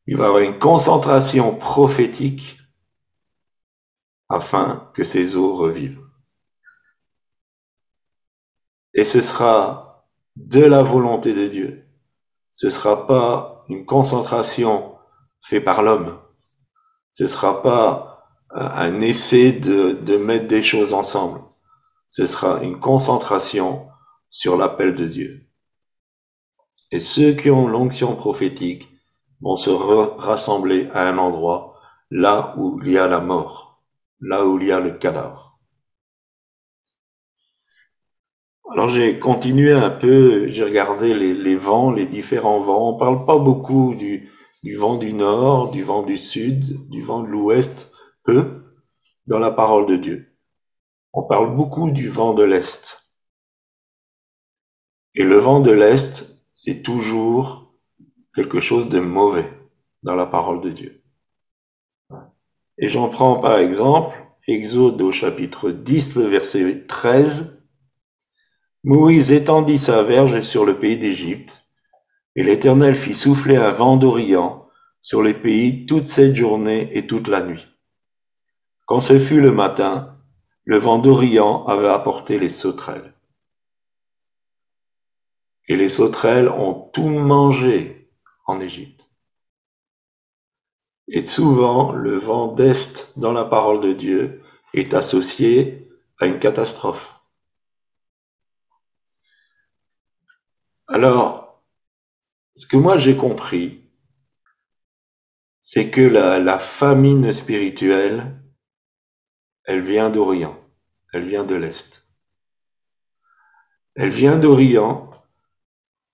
il 0.05 0.15
va 0.15 0.27
avoir 0.27 0.41
une 0.41 0.57
concentration 0.57 1.53
prophétique 1.53 2.59
afin 4.29 4.89
que 4.93 5.03
ces 5.03 5.35
eaux 5.35 5.53
revivent. 5.53 6.07
Et 8.93 9.03
ce 9.03 9.21
sera 9.21 9.86
de 10.37 10.63
la 10.63 10.83
volonté 10.83 11.33
de 11.33 11.47
Dieu. 11.47 11.85
Ce 12.53 12.69
sera 12.69 13.07
pas 13.07 13.65
une 13.69 13.85
concentration 13.85 14.95
faite 15.41 15.63
par 15.63 15.81
l'homme. 15.81 16.17
Ce 17.11 17.27
sera 17.27 17.61
pas 17.61 18.23
euh, 18.55 18.59
un 18.59 19.01
essai 19.01 19.51
de, 19.51 19.93
de 19.93 20.17
mettre 20.17 20.47
des 20.47 20.61
choses 20.61 20.93
ensemble. 20.93 21.41
Ce 22.07 22.27
sera 22.27 22.63
une 22.63 22.79
concentration 22.79 23.81
sur 24.29 24.57
l'appel 24.57 24.95
de 24.95 25.05
Dieu. 25.05 25.47
Et 26.91 26.99
ceux 26.99 27.33
qui 27.33 27.49
ont 27.49 27.67
l'onction 27.67 28.15
prophétique 28.15 28.87
vont 29.41 29.55
se 29.55 29.69
rassembler 29.69 30.89
à 30.93 31.01
un 31.01 31.17
endroit, 31.17 31.75
là 32.09 32.53
où 32.57 32.79
il 32.83 32.91
y 32.91 32.97
a 32.97 33.07
la 33.07 33.19
mort, 33.19 33.83
là 34.21 34.45
où 34.45 34.59
il 34.59 34.67
y 34.67 34.71
a 34.71 34.79
le 34.79 34.91
cadavre. 34.91 35.46
Alors 38.69 38.89
j'ai 38.89 39.17
continué 39.17 39.71
un 39.71 39.89
peu, 39.89 40.49
j'ai 40.49 40.63
regardé 40.63 41.13
les, 41.13 41.55
vents, 41.55 41.91
les 41.91 42.05
différents 42.05 42.59
vents. 42.59 42.89
On 42.93 42.97
parle 42.97 43.25
pas 43.25 43.37
beaucoup 43.37 43.95
du, 43.95 44.29
du 44.63 44.75
vent 44.75 44.97
du 44.97 45.13
nord, 45.13 45.71
du 45.71 45.83
vent 45.83 46.03
du 46.03 46.17
sud, 46.17 46.89
du 46.89 47.01
vent 47.01 47.21
de 47.23 47.27
l'ouest, 47.27 47.91
peu, 48.23 48.63
dans 49.25 49.39
la 49.39 49.51
parole 49.51 49.85
de 49.85 49.95
Dieu. 49.95 50.37
On 51.13 51.23
parle 51.23 51.55
beaucoup 51.55 51.91
du 51.91 52.09
vent 52.09 52.33
de 52.33 52.43
l'est. 52.43 53.01
Et 55.15 55.23
le 55.23 55.37
vent 55.37 55.61
de 55.61 55.71
l'est, 55.71 56.27
c'est 56.51 56.83
toujours 56.83 57.73
quelque 58.35 58.59
chose 58.59 58.89
de 58.89 58.99
mauvais 58.99 59.49
dans 60.03 60.15
la 60.15 60.25
parole 60.25 60.61
de 60.61 60.69
Dieu. 60.69 61.01
Et 62.77 62.89
j'en 62.89 63.09
prends 63.09 63.39
par 63.39 63.57
exemple 63.57 64.15
Exode 64.47 65.01
au 65.01 65.11
chapitre 65.11 65.71
10, 65.71 66.15
le 66.15 66.23
verset 66.23 66.85
13. 66.87 67.56
Moïse 68.89 69.33
étendit 69.33 69.79
sa 69.79 70.01
verge 70.01 70.39
sur 70.39 70.63
le 70.63 70.79
pays 70.79 70.97
d'Égypte, 70.97 71.67
et 72.37 72.43
l'Éternel 72.43 72.95
fit 72.95 73.15
souffler 73.15 73.57
un 73.57 73.69
vent 73.69 73.97
d'Orient 73.97 74.69
sur 75.01 75.21
les 75.21 75.33
pays 75.33 75.85
toute 75.85 76.07
cette 76.07 76.37
journée 76.37 76.97
et 76.97 77.05
toute 77.05 77.27
la 77.27 77.43
nuit. 77.43 77.67
Quand 78.85 79.01
ce 79.01 79.19
fut 79.19 79.41
le 79.41 79.51
matin, 79.51 80.15
le 80.63 80.77
vent 80.77 80.99
d'Orient 80.99 81.65
avait 81.65 81.89
apporté 81.89 82.39
les 82.39 82.49
sauterelles. 82.49 83.13
Et 85.67 85.75
les 85.75 85.89
sauterelles 85.89 86.47
ont 86.47 86.73
tout 86.93 87.09
mangé 87.09 88.09
en 88.45 88.61
Égypte. 88.61 89.11
Et 91.09 91.19
souvent, 91.19 91.91
le 91.91 92.15
vent 92.15 92.53
d'Est 92.53 93.19
dans 93.19 93.33
la 93.33 93.43
parole 93.43 93.81
de 93.81 93.91
Dieu 93.91 94.41
est 94.73 94.93
associé 94.93 95.91
à 96.21 96.25
une 96.25 96.39
catastrophe. 96.39 97.16
Alors, 100.87 101.61
ce 102.55 102.65
que 102.65 102.77
moi 102.77 102.97
j'ai 102.97 103.17
compris, 103.17 103.83
c'est 105.59 105.91
que 105.91 106.01
la, 106.01 106.59
famine 106.59 107.33
spirituelle, 107.33 108.41
elle 109.65 109.81
vient 109.81 110.09
d'Orient, 110.09 110.57
elle 111.11 111.25
vient 111.25 111.43
de 111.43 111.55
l'Est. 111.55 112.07
Elle 113.95 114.09
vient 114.09 114.37
d'Orient 114.37 115.11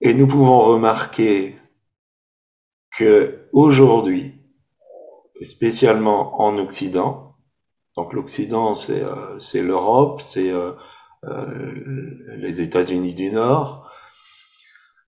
et 0.02 0.16
nous 0.16 0.26
pouvons 0.26 0.60
remarquer 0.62 1.56
que 2.98 3.48
aujourd'hui, 3.54 4.34
spécialement 5.44 6.42
en 6.42 6.58
Occident. 6.58 7.36
Donc 7.96 8.14
l'Occident, 8.14 8.74
c'est 8.74 9.04
euh, 9.04 9.38
l'Europe, 9.54 10.22
c'est 10.22 10.50
euh, 10.52 10.72
euh, 11.26 12.36
les 12.38 12.60
États-Unis 12.60 13.14
du 13.14 13.30
Nord 13.30 13.93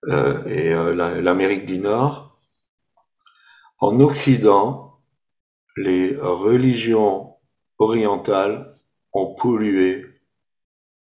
et 0.07 0.73
euh, 0.73 1.21
l'Amérique 1.21 1.65
du 1.65 1.79
Nord. 1.79 2.39
En 3.79 3.99
Occident, 3.99 4.99
les 5.75 6.15
religions 6.17 7.35
orientales 7.77 8.73
ont 9.13 9.33
pollué 9.35 10.05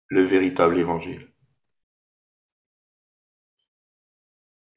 le 0.08 0.22
véritable 0.22 0.78
évangile. 0.78 1.28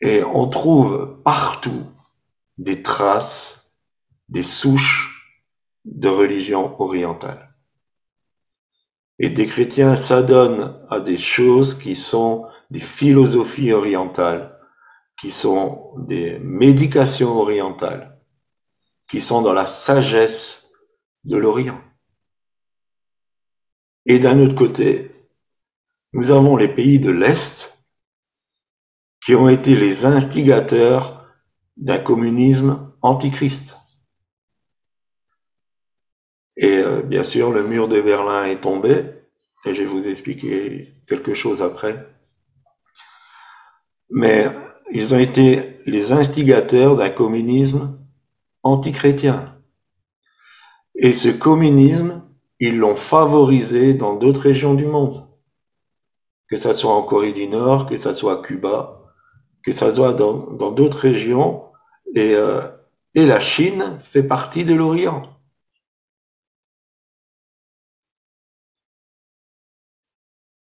Et 0.02 0.24
on 0.24 0.48
trouve 0.48 1.22
partout 1.24 1.86
des 2.58 2.82
traces 2.82 3.76
des 4.30 4.44
souches 4.44 5.36
de 5.86 6.08
religion 6.08 6.80
orientale. 6.82 7.54
Et 9.18 9.30
des 9.30 9.48
chrétiens 9.48 9.98
s'adonnent 9.98 10.80
à 10.90 11.00
des 11.00 11.18
choses 11.18 11.78
qui 11.78 11.96
sont 11.96 12.48
des 12.70 12.80
philosophies 12.80 13.72
orientales, 13.72 14.58
qui 15.20 15.32
sont 15.32 15.94
des 15.98 16.40
médications 16.40 17.38
orientales, 17.38 18.20
qui 19.08 19.22
sont 19.22 19.42
dans 19.42 19.54
la 19.54 19.66
sagesse 19.66 20.72
de 21.26 21.36
l'Orient. 21.36 21.82
Et 24.06 24.20
d'un 24.20 24.40
autre 24.40 24.56
côté, 24.56 25.12
nous 26.14 26.32
avons 26.32 26.56
les 26.56 26.70
pays 26.70 27.00
de 27.00 27.12
l'Est 27.12 27.78
qui 29.22 29.36
ont 29.36 29.50
été 29.50 29.76
les 29.76 30.06
instigateurs 30.06 31.28
d'un 31.78 32.00
communisme 32.00 32.94
antichrist. 33.02 33.78
Et 36.58 36.78
euh, 36.78 37.02
bien 37.02 37.24
sûr, 37.24 37.52
le 37.52 37.64
mur 37.64 37.88
de 37.88 38.02
Berlin 38.02 38.46
est 38.46 38.62
tombé, 38.62 39.06
et 39.66 39.74
je 39.74 39.82
vais 39.82 39.86
vous 39.86 40.08
expliquer 40.08 40.94
quelque 41.08 41.34
chose 41.34 41.62
après. 41.62 42.19
Mais 44.10 44.48
ils 44.92 45.14
ont 45.14 45.20
été 45.20 45.82
les 45.86 46.12
instigateurs 46.12 46.96
d'un 46.96 47.10
communisme 47.10 48.00
antichrétien. 48.64 49.46
Et 50.96 51.14
ce 51.14 51.30
communisme, 51.30 52.24
ils 52.60 52.78
l'ont 52.78 52.96
favorisé 52.96 53.94
dans 53.94 54.16
d'autres 54.16 54.42
régions 54.42 54.74
du 54.74 54.86
monde. 54.86 55.28
Que 56.48 56.58
ça 56.58 56.74
soit 56.74 56.94
en 56.94 57.04
Corée 57.04 57.32
du 57.32 57.48
Nord, 57.48 57.86
que 57.86 57.98
ça 57.98 58.14
soit 58.14 58.40
à 58.40 58.42
Cuba, 58.42 59.14
que 59.64 59.72
ça 59.72 59.94
soit 59.94 60.14
dans 60.14 60.72
d'autres 60.72 61.00
régions. 61.00 61.64
Euh, 62.18 62.68
et 63.16 63.26
la 63.26 63.40
Chine 63.40 63.98
fait 64.00 64.24
partie 64.24 64.66
de 64.66 64.74
l'Orient. 64.74 65.24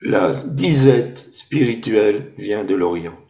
La 0.01 0.31
disette 0.33 1.33
spirituelle 1.33 2.33
vient 2.37 2.63
de 2.63 2.75
l'Orient. 2.75 3.24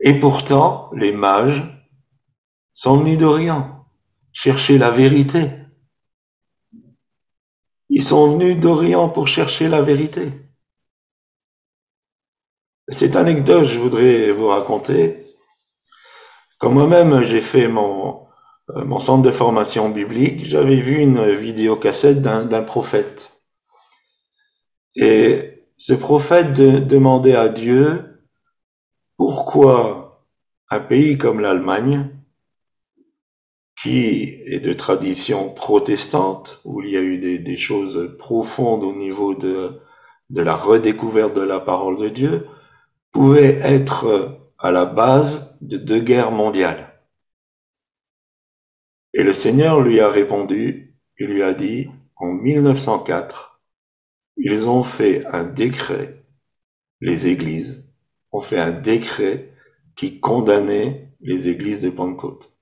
Et 0.00 0.14
pourtant, 0.14 0.90
les 0.94 1.12
mages 1.12 1.62
sont 2.72 2.98
venus 2.98 3.18
d'Orient, 3.18 3.84
chercher 4.32 4.78
la 4.78 4.90
vérité. 4.90 5.50
Ils 7.90 8.04
sont 8.04 8.32
venus 8.32 8.56
d'Orient 8.56 9.10
pour 9.10 9.28
chercher 9.28 9.68
la 9.68 9.82
vérité. 9.82 10.30
Cette 12.88 13.16
anecdote, 13.16 13.64
je 13.64 13.78
voudrais 13.78 14.32
vous 14.32 14.48
raconter. 14.48 15.18
Quand 16.58 16.70
moi-même 16.70 17.22
j'ai 17.22 17.40
fait 17.40 17.68
mon, 17.68 18.26
euh, 18.70 18.84
mon 18.84 19.00
centre 19.00 19.22
de 19.22 19.30
formation 19.30 19.90
biblique, 19.90 20.44
j'avais 20.44 20.76
vu 20.76 20.98
une 20.98 21.30
vidéocassette 21.32 22.20
d'un 22.20 22.62
prophète. 22.62 23.32
Et 24.96 25.66
ce 25.76 25.94
prophète 25.94 26.52
demandait 26.52 27.36
à 27.36 27.48
Dieu 27.48 28.09
pourquoi 29.20 30.24
un 30.70 30.80
pays 30.80 31.18
comme 31.18 31.40
l'Allemagne, 31.40 32.08
qui 33.76 34.24
est 34.46 34.60
de 34.60 34.72
tradition 34.72 35.52
protestante, 35.52 36.62
où 36.64 36.80
il 36.80 36.88
y 36.88 36.96
a 36.96 37.02
eu 37.02 37.18
des, 37.18 37.56
choses 37.58 38.16
profondes 38.16 38.82
au 38.82 38.94
niveau 38.94 39.34
de, 39.34 39.78
de 40.30 40.40
la 40.40 40.56
redécouverte 40.56 41.34
de 41.34 41.42
la 41.42 41.60
parole 41.60 41.98
de 41.98 42.08
Dieu, 42.08 42.46
pouvait 43.12 43.58
être 43.58 44.40
à 44.58 44.70
la 44.70 44.86
base 44.86 45.54
de 45.60 45.76
deux 45.76 46.00
guerres 46.00 46.32
mondiales. 46.32 46.98
Et 49.12 49.22
le 49.22 49.34
Seigneur 49.34 49.82
lui 49.82 50.00
a 50.00 50.08
répondu, 50.08 50.96
il 51.18 51.26
lui 51.26 51.42
a 51.42 51.52
dit, 51.52 51.90
en 52.16 52.28
1904, 52.28 53.60
ils 54.38 54.70
ont 54.70 54.82
fait 54.82 55.26
un 55.26 55.44
décret, 55.44 56.24
les 57.02 57.26
églises 57.26 57.89
ont 58.32 58.40
fait 58.40 58.58
un 58.58 58.72
décret 58.72 59.52
qui 59.96 60.20
condamnait 60.20 61.14
les 61.20 61.48
églises 61.48 61.80
de 61.80 61.90
Pentecôte. 61.90 62.52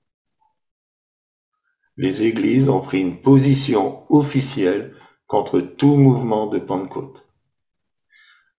Les 1.97 2.23
églises 2.23 2.69
ont 2.69 2.81
pris 2.81 3.01
une 3.01 3.21
position 3.21 4.05
officielle 4.13 4.95
contre 5.27 5.61
tout 5.61 5.97
mouvement 5.97 6.47
de 6.47 6.59
Pentecôte. 6.59 7.29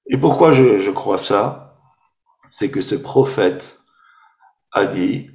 Et 0.08 0.18
pourquoi 0.18 0.52
je, 0.52 0.90
crois 0.92 1.18
ça? 1.18 1.80
C'est 2.50 2.72
que 2.72 2.82
ce 2.82 2.96
prophète 2.96 3.80
a 4.72 4.86
dit, 4.86 5.30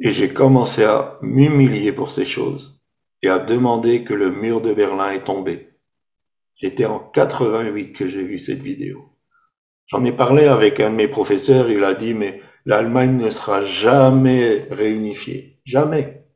et 0.00 0.12
j'ai 0.12 0.32
commencé 0.32 0.84
à 0.84 1.18
m'humilier 1.22 1.92
pour 1.92 2.10
ces 2.10 2.24
choses, 2.24 2.80
et 3.22 3.28
à 3.28 3.38
demander 3.38 4.04
que 4.04 4.14
le 4.14 4.30
mur 4.30 4.60
de 4.60 4.72
Berlin 4.72 5.10
est 5.10 5.24
tombé. 5.24 5.70
C'était 6.52 6.86
en 6.86 7.00
88 7.00 7.92
que 7.92 8.06
j'ai 8.06 8.22
vu 8.22 8.38
cette 8.38 8.62
vidéo. 8.62 9.15
J'en 9.86 10.02
ai 10.02 10.12
parlé 10.12 10.46
avec 10.46 10.80
un 10.80 10.90
de 10.90 10.96
mes 10.96 11.08
professeurs, 11.08 11.70
il 11.70 11.84
a 11.84 11.94
dit, 11.94 12.12
mais 12.12 12.42
l'Allemagne 12.64 13.16
ne 13.16 13.30
sera 13.30 13.62
jamais 13.62 14.66
réunifiée. 14.70 15.60
Jamais. 15.64 16.26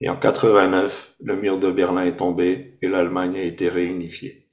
Et 0.00 0.08
en 0.08 0.16
89, 0.16 1.16
le 1.20 1.36
mur 1.36 1.58
de 1.58 1.70
Berlin 1.70 2.04
est 2.04 2.16
tombé 2.16 2.78
et 2.80 2.88
l'Allemagne 2.88 3.36
a 3.36 3.42
été 3.42 3.68
réunifiée. 3.68 4.48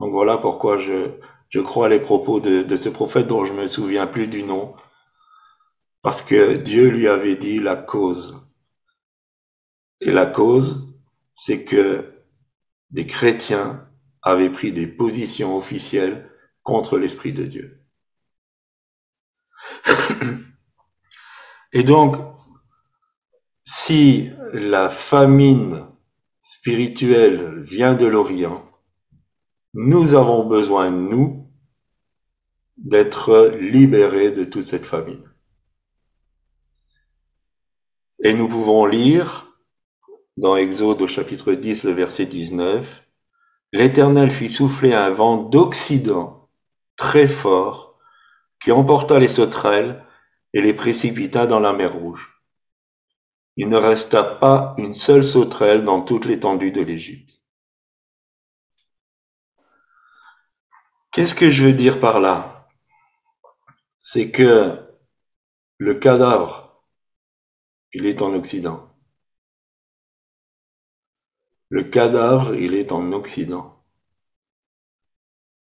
Donc 0.00 0.10
voilà 0.10 0.38
pourquoi 0.38 0.76
je, 0.76 1.60
crois 1.60 1.88
les 1.88 2.00
propos 2.00 2.40
de, 2.40 2.62
de 2.62 2.76
ce 2.76 2.88
prophète 2.88 3.28
dont 3.28 3.44
je 3.44 3.54
me 3.54 3.68
souviens 3.68 4.06
plus 4.06 4.26
du 4.26 4.42
nom. 4.42 4.74
Parce 6.02 6.20
que 6.20 6.56
Dieu 6.56 6.90
lui 6.90 7.08
avait 7.08 7.36
dit 7.36 7.60
la 7.60 7.76
cause. 7.76 8.40
Et 10.00 10.10
la 10.10 10.26
cause, 10.26 10.94
c'est 11.34 11.64
que 11.64 12.12
des 12.90 13.06
chrétiens 13.06 13.85
avaient 14.26 14.50
pris 14.50 14.72
des 14.72 14.88
positions 14.88 15.56
officielles 15.56 16.28
contre 16.64 16.98
l'Esprit 16.98 17.32
de 17.32 17.44
Dieu. 17.44 17.80
Et 21.72 21.84
donc, 21.84 22.16
si 23.60 24.28
la 24.52 24.88
famine 24.88 25.86
spirituelle 26.40 27.60
vient 27.60 27.94
de 27.94 28.06
l'Orient, 28.06 28.68
nous 29.74 30.14
avons 30.14 30.44
besoin, 30.44 30.90
nous, 30.90 31.48
d'être 32.76 33.52
libérés 33.60 34.32
de 34.32 34.42
toute 34.42 34.64
cette 34.64 34.86
famine. 34.86 35.32
Et 38.24 38.34
nous 38.34 38.48
pouvons 38.48 38.86
lire 38.86 39.56
dans 40.36 40.56
Exode 40.56 41.00
au 41.00 41.06
chapitre 41.06 41.52
10, 41.52 41.84
le 41.84 41.92
verset 41.92 42.26
19, 42.26 43.05
L'Éternel 43.72 44.30
fit 44.30 44.50
souffler 44.50 44.94
un 44.94 45.10
vent 45.10 45.36
d'Occident 45.36 46.48
très 46.96 47.28
fort 47.28 47.98
qui 48.60 48.72
emporta 48.72 49.18
les 49.18 49.28
sauterelles 49.28 50.04
et 50.52 50.62
les 50.62 50.72
précipita 50.72 51.46
dans 51.46 51.60
la 51.60 51.72
mer 51.72 51.92
Rouge. 51.92 52.42
Il 53.56 53.68
ne 53.68 53.76
resta 53.76 54.22
pas 54.22 54.74
une 54.78 54.94
seule 54.94 55.24
sauterelle 55.24 55.84
dans 55.84 56.02
toute 56.02 56.26
l'étendue 56.26 56.72
de 56.72 56.82
l'Égypte. 56.82 57.42
Qu'est-ce 61.10 61.34
que 61.34 61.50
je 61.50 61.64
veux 61.64 61.72
dire 61.72 61.98
par 61.98 62.20
là? 62.20 62.68
C'est 64.02 64.30
que 64.30 64.94
le 65.78 65.94
cadavre, 65.94 66.84
il 67.92 68.06
est 68.06 68.22
en 68.22 68.34
Occident. 68.34 68.95
Le 71.68 71.84
cadavre, 71.84 72.54
il 72.54 72.74
est 72.74 72.92
en 72.92 73.12
Occident. 73.12 73.82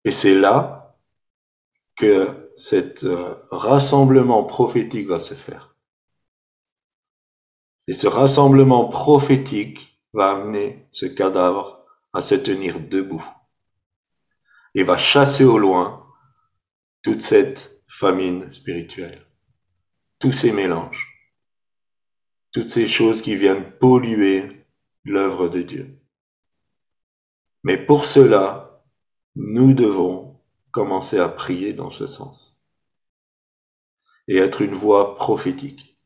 Et 0.05 0.13
c'est 0.13 0.35
là 0.35 0.97
que 1.97 2.53
cet 2.57 3.05
euh, 3.05 3.35
rassemblement 3.51 4.45
prophétique 4.45 5.09
va 5.09 5.21
se 5.21 5.35
faire. 5.35 5.75
Et 7.87 7.93
ce 7.93 8.07
rassemblement 8.07 8.89
prophétique 8.89 10.01
va 10.13 10.31
amener 10.31 10.87
ce 10.91 11.07
cadavre 11.07 11.81
à 12.13 12.23
se 12.23 12.35
tenir 12.35 12.81
debout 12.81 13.25
et 14.75 14.85
va 14.85 14.97
chasser 14.97 15.45
au 15.45 15.59
loin 15.59 16.07
toute 17.03 17.21
cette 17.21 17.83
famine 17.89 18.51
spirituelle, 18.53 19.27
tous 20.19 20.33
ces 20.33 20.53
mélanges, 20.53 21.09
toutes 22.53 22.71
ces 22.71 22.89
choses 22.89 23.23
qui 23.23 23.37
viennent 23.37 23.77
polluer 23.79 24.60
l'œuvre 25.05 25.49
de 25.49 25.63
Dieu. 25.63 25.99
Mais 27.63 27.77
pour 27.77 28.05
cela, 28.05 28.83
nous 29.37 29.75
devons 29.75 30.41
commencer 30.71 31.19
à 31.19 31.29
prier 31.29 31.73
dans 31.73 31.91
ce 31.91 32.07
sens 32.07 32.65
et 34.29 34.37
être 34.37 34.63
une 34.63 34.75
voix 34.75 35.15
prophétique. 35.17 35.99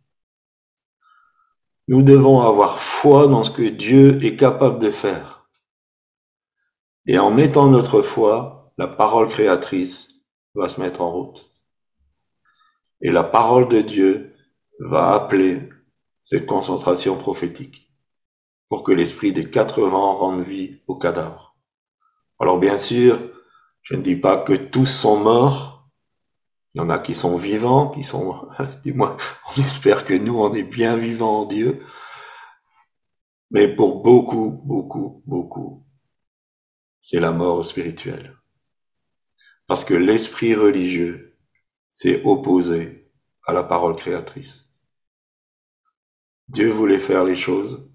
Nous 1.89 2.03
devons 2.03 2.41
avoir 2.41 2.79
foi 2.79 3.29
dans 3.29 3.43
ce 3.43 3.51
que 3.51 3.69
Dieu 3.69 4.25
est 4.25 4.37
capable 4.37 4.79
de 4.79 4.91
faire. 4.91 5.47
Et 7.07 7.19
en 7.19 7.31
mettant 7.31 7.69
notre 7.69 8.01
foi, 8.01 8.73
la 8.79 8.89
parole 8.89 9.29
créatrice 9.29 10.27
va 10.55 10.69
se 10.69 10.81
mettre 10.81 11.03
en 11.03 11.11
route. 11.11 11.51
Et 13.03 13.13
la 13.13 13.23
parole 13.25 13.69
de 13.69 13.83
Dieu 13.83 14.35
va 14.79 15.13
appeler 15.13 15.69
cette 16.23 16.47
concentration 16.47 17.19
prophétique 17.19 17.94
que 18.83 18.93
l'esprit 18.93 19.33
des 19.33 19.51
quatre 19.51 19.83
vents 19.83 20.17
rende 20.17 20.41
vie 20.41 20.81
au 20.87 20.97
cadavre. 20.97 21.57
Alors 22.39 22.59
bien 22.59 22.79
sûr, 22.79 23.19
je 23.83 23.95
ne 23.95 24.03
dis 24.03 24.17
pas 24.17 24.43
que 24.43 24.55
tous 24.55 24.87
sont 24.87 25.19
morts. 25.19 25.91
Il 26.75 26.79
y 26.79 26.81
en 26.81 26.91
a 26.91 26.99
qui 26.99 27.15
sont 27.15 27.37
vivants, 27.37 27.91
qui 27.91 28.03
sont, 28.03 28.49
du 28.83 28.93
moins, 28.95 29.17
on 29.57 29.63
espère 29.63 30.05
que 30.05 30.15
nous, 30.15 30.39
on 30.39 30.53
est 30.55 30.65
bien 30.65 30.97
vivants 30.97 31.43
en 31.43 31.45
Dieu. 31.45 31.83
Mais 33.51 33.69
pour 33.69 34.03
beaucoup, 34.03 34.51
beaucoup, 34.65 35.23
beaucoup, 35.27 35.87
c'est 37.01 37.21
la 37.21 37.31
mort 37.31 37.65
spirituelle. 37.65 38.37
Parce 39.67 39.85
que 39.85 39.95
l'esprit 39.95 40.55
religieux 40.55 41.39
s'est 41.93 42.23
opposé 42.25 43.13
à 43.47 43.53
la 43.53 43.63
parole 43.63 43.95
créatrice. 43.95 44.65
Dieu 46.49 46.69
voulait 46.69 46.99
faire 46.99 47.25
les 47.25 47.37
choses, 47.37 47.91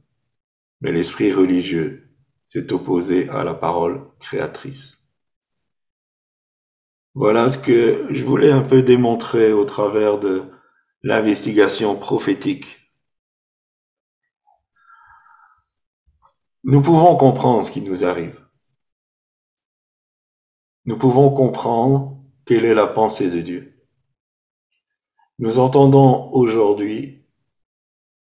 mais 0.81 0.91
l'esprit 0.91 1.31
religieux 1.31 2.09
s'est 2.45 2.73
opposé 2.73 3.29
à 3.29 3.43
la 3.43 3.53
parole 3.53 4.09
créatrice. 4.19 4.97
Voilà 7.13 7.49
ce 7.49 7.57
que 7.57 8.07
je 8.13 8.23
voulais 8.23 8.51
un 8.51 8.61
peu 8.61 8.81
démontrer 8.81 9.51
au 9.51 9.65
travers 9.65 10.19
de 10.19 10.43
l'investigation 11.03 11.95
prophétique. 11.95 12.91
Nous 16.63 16.81
pouvons 16.81 17.15
comprendre 17.15 17.65
ce 17.65 17.71
qui 17.71 17.81
nous 17.81 18.03
arrive. 18.03 18.39
Nous 20.85 20.97
pouvons 20.97 21.29
comprendre 21.29 22.19
quelle 22.45 22.65
est 22.65 22.73
la 22.73 22.87
pensée 22.87 23.29
de 23.29 23.41
Dieu. 23.41 23.85
Nous 25.39 25.59
entendons 25.59 26.31
aujourd'hui 26.31 27.18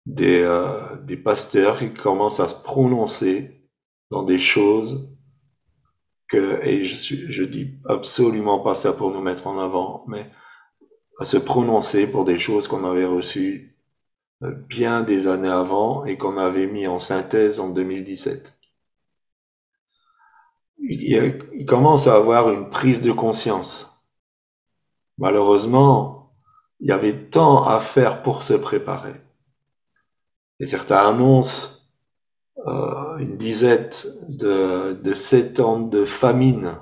des, 0.07 0.41
euh, 0.41 0.95
des 1.03 1.17
pasteurs 1.17 1.77
qui 1.79 1.93
commencent 1.93 2.39
à 2.39 2.47
se 2.47 2.55
prononcer 2.55 3.61
dans 4.09 4.23
des 4.23 4.39
choses 4.39 5.09
que, 6.29 6.63
et 6.65 6.83
je, 6.85 6.95
suis, 6.95 7.29
je 7.29 7.43
dis 7.43 7.77
absolument 7.85 8.59
pas 8.59 8.73
ça 8.73 8.93
pour 8.93 9.11
nous 9.11 9.21
mettre 9.21 9.47
en 9.47 9.59
avant, 9.59 10.05
mais 10.07 10.31
à 11.19 11.25
se 11.25 11.37
prononcer 11.37 12.07
pour 12.07 12.23
des 12.23 12.39
choses 12.39 12.69
qu'on 12.69 12.85
avait 12.85 13.05
reçues 13.05 13.77
euh, 14.43 14.51
bien 14.69 15.03
des 15.03 15.27
années 15.27 15.49
avant 15.49 16.05
et 16.05 16.17
qu'on 16.17 16.37
avait 16.37 16.67
mis 16.67 16.87
en 16.87 16.99
synthèse 16.99 17.59
en 17.59 17.69
2017. 17.69 18.57
Il, 20.79 21.39
il 21.53 21.65
commence 21.65 22.07
à 22.07 22.15
avoir 22.15 22.49
une 22.49 22.69
prise 22.69 23.01
de 23.01 23.11
conscience. 23.11 24.07
Malheureusement, 25.17 26.33
il 26.79 26.87
y 26.87 26.91
avait 26.93 27.29
tant 27.29 27.65
à 27.65 27.81
faire 27.81 28.21
pour 28.21 28.41
se 28.41 28.53
préparer. 28.53 29.26
Et 30.59 30.65
certains 30.65 31.09
annoncent 31.09 31.77
euh, 32.65 33.17
une 33.17 33.37
de, 33.37 34.93
de 34.93 35.13
sept 35.13 35.59
ans 35.59 35.79
de 35.79 36.05
famine. 36.05 36.79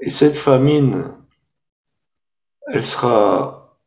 Et 0.00 0.10
cette 0.10 0.36
famine, 0.36 1.04
elle 2.66 2.84
sera 2.84 3.78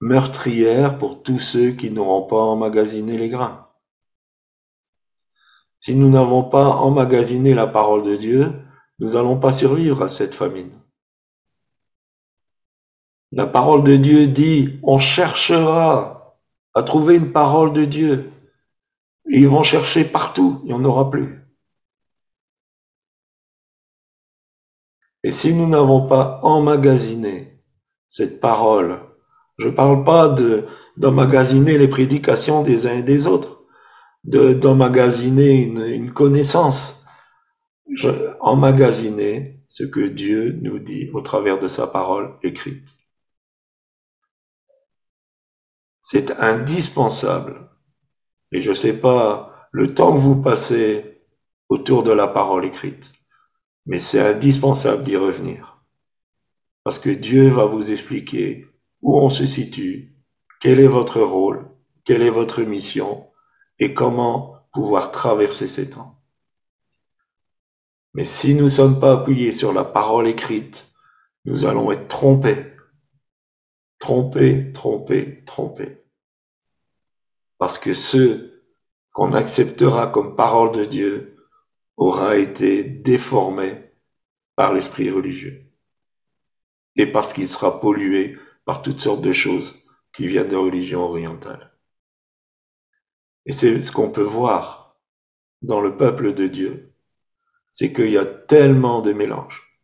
meurtrière 0.00 0.98
pour 0.98 1.22
tous 1.22 1.38
ceux 1.38 1.70
qui 1.70 1.90
n'auront 1.90 2.26
pas 2.26 2.40
emmagasiné 2.40 3.16
les 3.16 3.28
grains. 3.28 3.68
Si 5.78 5.94
nous 5.94 6.10
n'avons 6.10 6.44
pas 6.44 6.66
emmagasiné 6.66 7.54
la 7.54 7.66
parole 7.66 8.04
de 8.04 8.16
Dieu, 8.16 8.52
nous 8.98 9.10
n'allons 9.10 9.38
pas 9.38 9.52
survivre 9.52 10.02
à 10.02 10.08
cette 10.08 10.34
famine. 10.34 10.72
La 13.30 13.46
parole 13.46 13.82
de 13.82 13.96
Dieu 13.96 14.26
dit, 14.26 14.78
on 14.82 14.98
cherchera 14.98 16.21
à 16.74 16.82
trouver 16.82 17.16
une 17.16 17.32
parole 17.32 17.72
de 17.72 17.84
Dieu. 17.84 18.30
Ils 19.26 19.48
vont 19.48 19.62
chercher 19.62 20.04
partout, 20.04 20.60
il 20.64 20.68
n'y 20.68 20.72
en 20.72 20.84
aura 20.84 21.10
plus. 21.10 21.40
Et 25.24 25.32
si 25.32 25.54
nous 25.54 25.68
n'avons 25.68 26.06
pas 26.06 26.40
emmagasiné 26.42 27.62
cette 28.08 28.40
parole, 28.40 29.00
je 29.58 29.68
ne 29.68 29.74
parle 29.74 30.04
pas 30.04 30.28
de 30.28 30.66
d'emmagasiner 30.98 31.78
les 31.78 31.88
prédications 31.88 32.62
des 32.62 32.86
uns 32.86 32.98
et 32.98 33.02
des 33.02 33.26
autres, 33.26 33.62
de 34.24 34.52
d'emmagasiner 34.52 35.62
une, 35.62 35.86
une 35.86 36.12
connaissance, 36.12 37.04
je, 37.94 38.10
emmagasiner 38.40 39.64
ce 39.68 39.84
que 39.84 40.06
Dieu 40.06 40.58
nous 40.60 40.78
dit 40.78 41.10
au 41.14 41.22
travers 41.22 41.58
de 41.58 41.68
sa 41.68 41.86
parole 41.86 42.34
écrite. 42.42 43.01
C'est 46.02 46.32
indispensable. 46.40 47.70
Et 48.50 48.60
je 48.60 48.70
ne 48.70 48.74
sais 48.74 48.98
pas 48.98 49.68
le 49.70 49.94
temps 49.94 50.12
que 50.12 50.18
vous 50.18 50.42
passez 50.42 51.22
autour 51.68 52.02
de 52.02 52.10
la 52.10 52.26
parole 52.26 52.64
écrite, 52.64 53.12
mais 53.86 54.00
c'est 54.00 54.20
indispensable 54.20 55.04
d'y 55.04 55.16
revenir. 55.16 55.80
Parce 56.82 56.98
que 56.98 57.08
Dieu 57.08 57.48
va 57.48 57.66
vous 57.66 57.92
expliquer 57.92 58.66
où 59.00 59.16
on 59.16 59.30
se 59.30 59.46
situe, 59.46 60.16
quel 60.60 60.80
est 60.80 60.88
votre 60.88 61.20
rôle, 61.20 61.70
quelle 62.04 62.22
est 62.22 62.30
votre 62.30 62.62
mission 62.62 63.28
et 63.78 63.94
comment 63.94 64.56
pouvoir 64.72 65.12
traverser 65.12 65.68
ces 65.68 65.90
temps. 65.90 66.20
Mais 68.14 68.24
si 68.24 68.54
nous 68.54 68.64
ne 68.64 68.68
sommes 68.68 68.98
pas 68.98 69.12
appuyés 69.12 69.52
sur 69.52 69.72
la 69.72 69.84
parole 69.84 70.26
écrite, 70.26 70.88
nous 71.44 71.64
allons 71.64 71.92
être 71.92 72.08
trompés 72.08 72.71
tromper, 74.02 74.72
tromper, 74.72 75.44
tromper. 75.44 76.02
Parce 77.56 77.78
que 77.78 77.94
ceux 77.94 78.64
qu'on 79.12 79.32
acceptera 79.32 80.08
comme 80.08 80.34
parole 80.34 80.72
de 80.72 80.84
Dieu 80.84 81.36
aura 81.96 82.36
été 82.36 82.82
déformé 82.82 83.92
par 84.56 84.72
l'esprit 84.72 85.08
religieux 85.08 85.72
et 86.96 87.06
parce 87.06 87.32
qu'il 87.32 87.48
sera 87.48 87.78
pollué 87.78 88.36
par 88.64 88.82
toutes 88.82 88.98
sortes 88.98 89.22
de 89.22 89.32
choses 89.32 89.86
qui 90.12 90.26
viennent 90.26 90.48
de 90.48 90.56
religion 90.56 91.02
orientale. 91.02 91.72
Et 93.46 93.52
c'est 93.52 93.80
ce 93.82 93.92
qu'on 93.92 94.10
peut 94.10 94.20
voir 94.20 94.98
dans 95.62 95.80
le 95.80 95.96
peuple 95.96 96.34
de 96.34 96.48
Dieu, 96.48 96.92
c'est 97.70 97.92
qu'il 97.92 98.10
y 98.10 98.18
a 98.18 98.26
tellement 98.26 99.00
de 99.00 99.12
mélanges, 99.12 99.80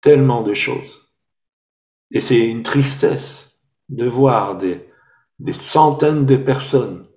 tellement 0.00 0.44
de 0.44 0.54
choses. 0.54 1.01
Et 2.12 2.20
c'est 2.20 2.48
une 2.48 2.62
tristesse 2.62 3.62
de 3.88 4.06
voir 4.06 4.56
des, 4.56 4.86
centaines 5.52 6.26
de 6.26 6.36
personnes 6.36 7.08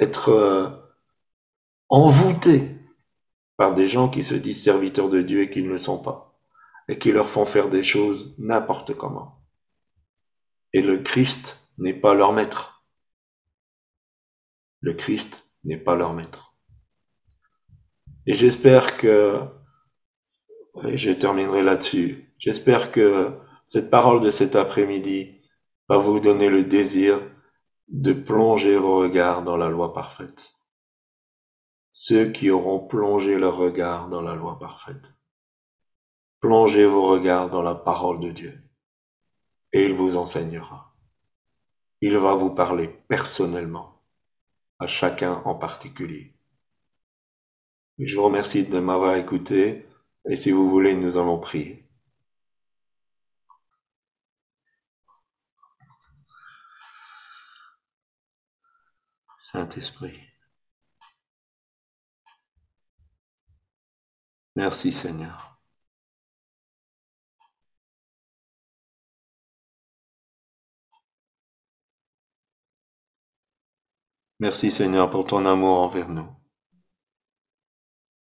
être 0.00 0.30
euh, 0.30 0.68
envoûtées 1.88 2.66
par 3.56 3.74
des 3.74 3.86
gens 3.86 4.08
qui 4.08 4.24
se 4.24 4.34
disent 4.34 4.62
serviteurs 4.62 5.10
de 5.10 5.20
Dieu 5.20 5.42
et 5.42 5.50
qui 5.50 5.62
ne 5.62 5.68
le 5.68 5.78
sont 5.78 6.02
pas, 6.02 6.40
et 6.88 6.98
qui 6.98 7.12
leur 7.12 7.28
font 7.28 7.44
faire 7.44 7.68
des 7.68 7.82
choses 7.82 8.34
n'importe 8.38 8.94
comment. 8.94 9.42
Et 10.72 10.80
le 10.80 10.98
Christ 10.98 11.70
n'est 11.76 11.94
pas 11.94 12.14
leur 12.14 12.32
maître. 12.32 12.82
Le 14.80 14.94
Christ 14.94 15.52
n'est 15.64 15.76
pas 15.76 15.94
leur 15.94 16.14
maître. 16.14 16.56
Et 18.26 18.34
j'espère 18.34 18.96
que, 18.96 19.38
je 20.94 21.10
terminerai 21.10 21.62
là-dessus, 21.62 22.24
j'espère 22.38 22.90
que 22.90 23.36
cette 23.72 23.88
parole 23.88 24.20
de 24.20 24.30
cet 24.30 24.54
après-midi 24.54 25.40
va 25.88 25.96
vous 25.96 26.20
donner 26.20 26.50
le 26.50 26.62
désir 26.62 27.18
de 27.88 28.12
plonger 28.12 28.76
vos 28.76 28.98
regards 28.98 29.42
dans 29.42 29.56
la 29.56 29.70
loi 29.70 29.94
parfaite. 29.94 30.52
Ceux 31.90 32.30
qui 32.32 32.50
auront 32.50 32.86
plongé 32.86 33.38
leur 33.38 33.56
regard 33.56 34.10
dans 34.10 34.20
la 34.20 34.34
loi 34.34 34.58
parfaite. 34.58 35.14
Plongez 36.40 36.84
vos 36.84 37.06
regards 37.06 37.48
dans 37.48 37.62
la 37.62 37.74
parole 37.74 38.20
de 38.20 38.30
Dieu 38.30 38.62
et 39.72 39.86
il 39.86 39.94
vous 39.94 40.18
enseignera. 40.18 40.94
Il 42.02 42.18
va 42.18 42.34
vous 42.34 42.50
parler 42.50 42.88
personnellement, 43.08 44.02
à 44.80 44.86
chacun 44.86 45.40
en 45.46 45.54
particulier. 45.54 46.34
Je 47.98 48.14
vous 48.16 48.24
remercie 48.24 48.64
de 48.66 48.78
m'avoir 48.80 49.16
écouté 49.16 49.86
et 50.28 50.36
si 50.36 50.50
vous 50.50 50.68
voulez, 50.68 50.94
nous 50.94 51.16
allons 51.16 51.38
prier. 51.40 51.81
Saint-Esprit. 59.52 60.18
Merci 64.56 64.92
Seigneur. 64.92 65.58
Merci 74.40 74.70
Seigneur 74.70 75.10
pour 75.10 75.26
ton 75.26 75.44
amour 75.46 75.78
envers 75.80 76.08
nous. 76.08 76.28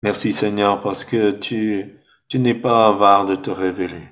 Merci 0.02 0.32
Seigneur 0.32 0.80
parce 0.80 1.04
que 1.04 1.30
tu, 1.30 2.00
tu 2.28 2.38
n'es 2.40 2.54
pas 2.54 2.88
avare 2.88 3.26
de 3.26 3.36
te 3.36 3.50
révéler. 3.50 4.02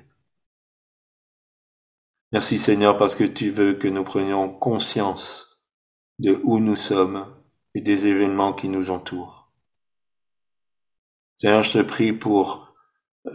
Merci 2.31 2.59
Seigneur 2.59 2.97
parce 2.97 3.15
que 3.15 3.23
tu 3.25 3.51
veux 3.51 3.73
que 3.75 3.87
nous 3.87 4.03
prenions 4.03 4.49
conscience 4.49 5.48
de 6.19 6.39
où 6.43 6.59
nous 6.59 6.75
sommes 6.75 7.33
et 7.73 7.81
des 7.81 8.07
événements 8.07 8.53
qui 8.53 8.67
nous 8.67 8.91
entourent. 8.91 9.51
Seigneur, 11.35 11.63
je 11.63 11.79
te 11.79 11.81
prie 11.81 12.11
pour 12.11 12.75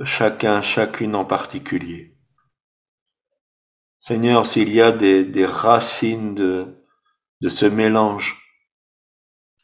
chacun, 0.05 0.61
chacune 0.61 1.14
en 1.16 1.24
particulier. 1.24 2.16
Seigneur, 3.99 4.47
s'il 4.47 4.70
y 4.70 4.82
a 4.82 4.93
des, 4.93 5.47
racines 5.47 6.35
de, 6.35 6.85
de 7.41 7.49
ce 7.49 7.64
mélange, 7.64 8.39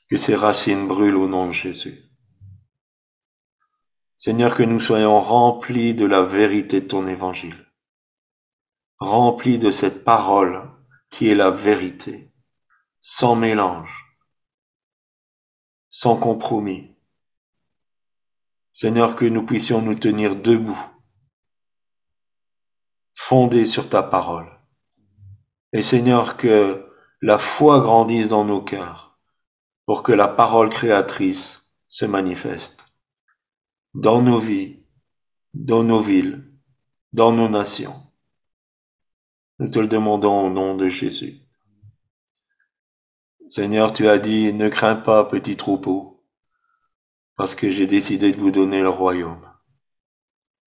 que 0.08 0.16
ces 0.16 0.34
racines 0.34 0.88
brûlent 0.88 1.16
au 1.16 1.28
nom 1.28 1.48
de 1.48 1.52
Jésus. 1.52 2.02
Seigneur, 4.16 4.54
que 4.54 4.62
nous 4.62 4.80
soyons 4.80 5.20
remplis 5.20 5.94
de 5.94 6.06
la 6.06 6.22
vérité 6.22 6.80
de 6.80 6.86
ton 6.86 7.06
évangile, 7.06 7.66
remplis 8.98 9.58
de 9.58 9.70
cette 9.70 10.04
parole 10.04 10.70
qui 11.10 11.28
est 11.28 11.34
la 11.34 11.50
vérité 11.50 12.29
sans 13.00 13.34
mélange, 13.34 14.16
sans 15.90 16.16
compromis. 16.16 16.94
Seigneur, 18.72 19.16
que 19.16 19.24
nous 19.24 19.44
puissions 19.44 19.82
nous 19.82 19.94
tenir 19.94 20.36
debout, 20.36 20.80
fondés 23.12 23.66
sur 23.66 23.88
ta 23.88 24.02
parole. 24.02 24.50
Et 25.72 25.82
Seigneur, 25.82 26.36
que 26.36 26.90
la 27.20 27.38
foi 27.38 27.80
grandisse 27.80 28.28
dans 28.28 28.44
nos 28.44 28.62
cœurs 28.62 29.18
pour 29.84 30.02
que 30.02 30.12
la 30.12 30.28
parole 30.28 30.70
créatrice 30.70 31.70
se 31.88 32.06
manifeste 32.06 32.84
dans 33.94 34.22
nos 34.22 34.38
vies, 34.38 34.84
dans 35.52 35.82
nos 35.82 36.00
villes, 36.00 36.48
dans 37.12 37.32
nos 37.32 37.48
nations. 37.48 38.00
Nous 39.58 39.68
te 39.68 39.78
le 39.78 39.88
demandons 39.88 40.46
au 40.46 40.50
nom 40.50 40.76
de 40.76 40.88
Jésus. 40.88 41.40
Seigneur, 43.50 43.92
tu 43.92 44.08
as 44.08 44.20
dit, 44.20 44.52
ne 44.52 44.68
crains 44.68 44.94
pas, 44.94 45.24
petit 45.24 45.56
troupeau, 45.56 46.24
parce 47.34 47.56
que 47.56 47.68
j'ai 47.68 47.88
décidé 47.88 48.30
de 48.30 48.36
vous 48.36 48.52
donner 48.52 48.80
le 48.80 48.88
royaume. 48.88 49.44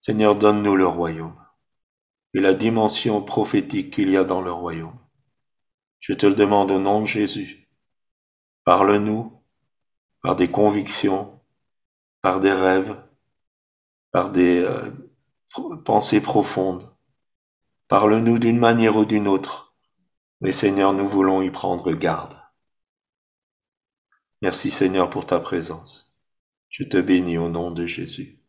Seigneur, 0.00 0.36
donne-nous 0.36 0.76
le 0.76 0.86
royaume 0.86 1.42
et 2.34 2.40
la 2.40 2.52
dimension 2.52 3.22
prophétique 3.22 3.94
qu'il 3.94 4.10
y 4.10 4.18
a 4.18 4.24
dans 4.24 4.42
le 4.42 4.52
royaume. 4.52 4.98
Je 5.98 6.12
te 6.12 6.26
le 6.26 6.34
demande 6.34 6.70
au 6.72 6.78
nom 6.78 7.00
de 7.00 7.06
Jésus. 7.06 7.70
Parle-nous 8.64 9.32
par 10.20 10.36
des 10.36 10.50
convictions, 10.50 11.40
par 12.20 12.38
des 12.38 12.52
rêves, 12.52 13.02
par 14.10 14.30
des 14.30 14.58
euh, 14.58 14.90
pensées 15.86 16.20
profondes. 16.20 16.94
Parle-nous 17.88 18.38
d'une 18.38 18.58
manière 18.58 18.98
ou 18.98 19.06
d'une 19.06 19.26
autre. 19.26 19.74
Mais 20.42 20.52
Seigneur, 20.52 20.92
nous 20.92 21.08
voulons 21.08 21.40
y 21.40 21.50
prendre 21.50 21.90
garde. 21.94 22.43
Merci 24.44 24.70
Seigneur 24.70 25.08
pour 25.08 25.24
ta 25.24 25.40
présence. 25.40 26.20
Je 26.68 26.84
te 26.84 26.98
bénis 26.98 27.38
au 27.38 27.48
nom 27.48 27.70
de 27.70 27.86
Jésus. 27.86 28.40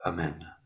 Amen. 0.00 0.59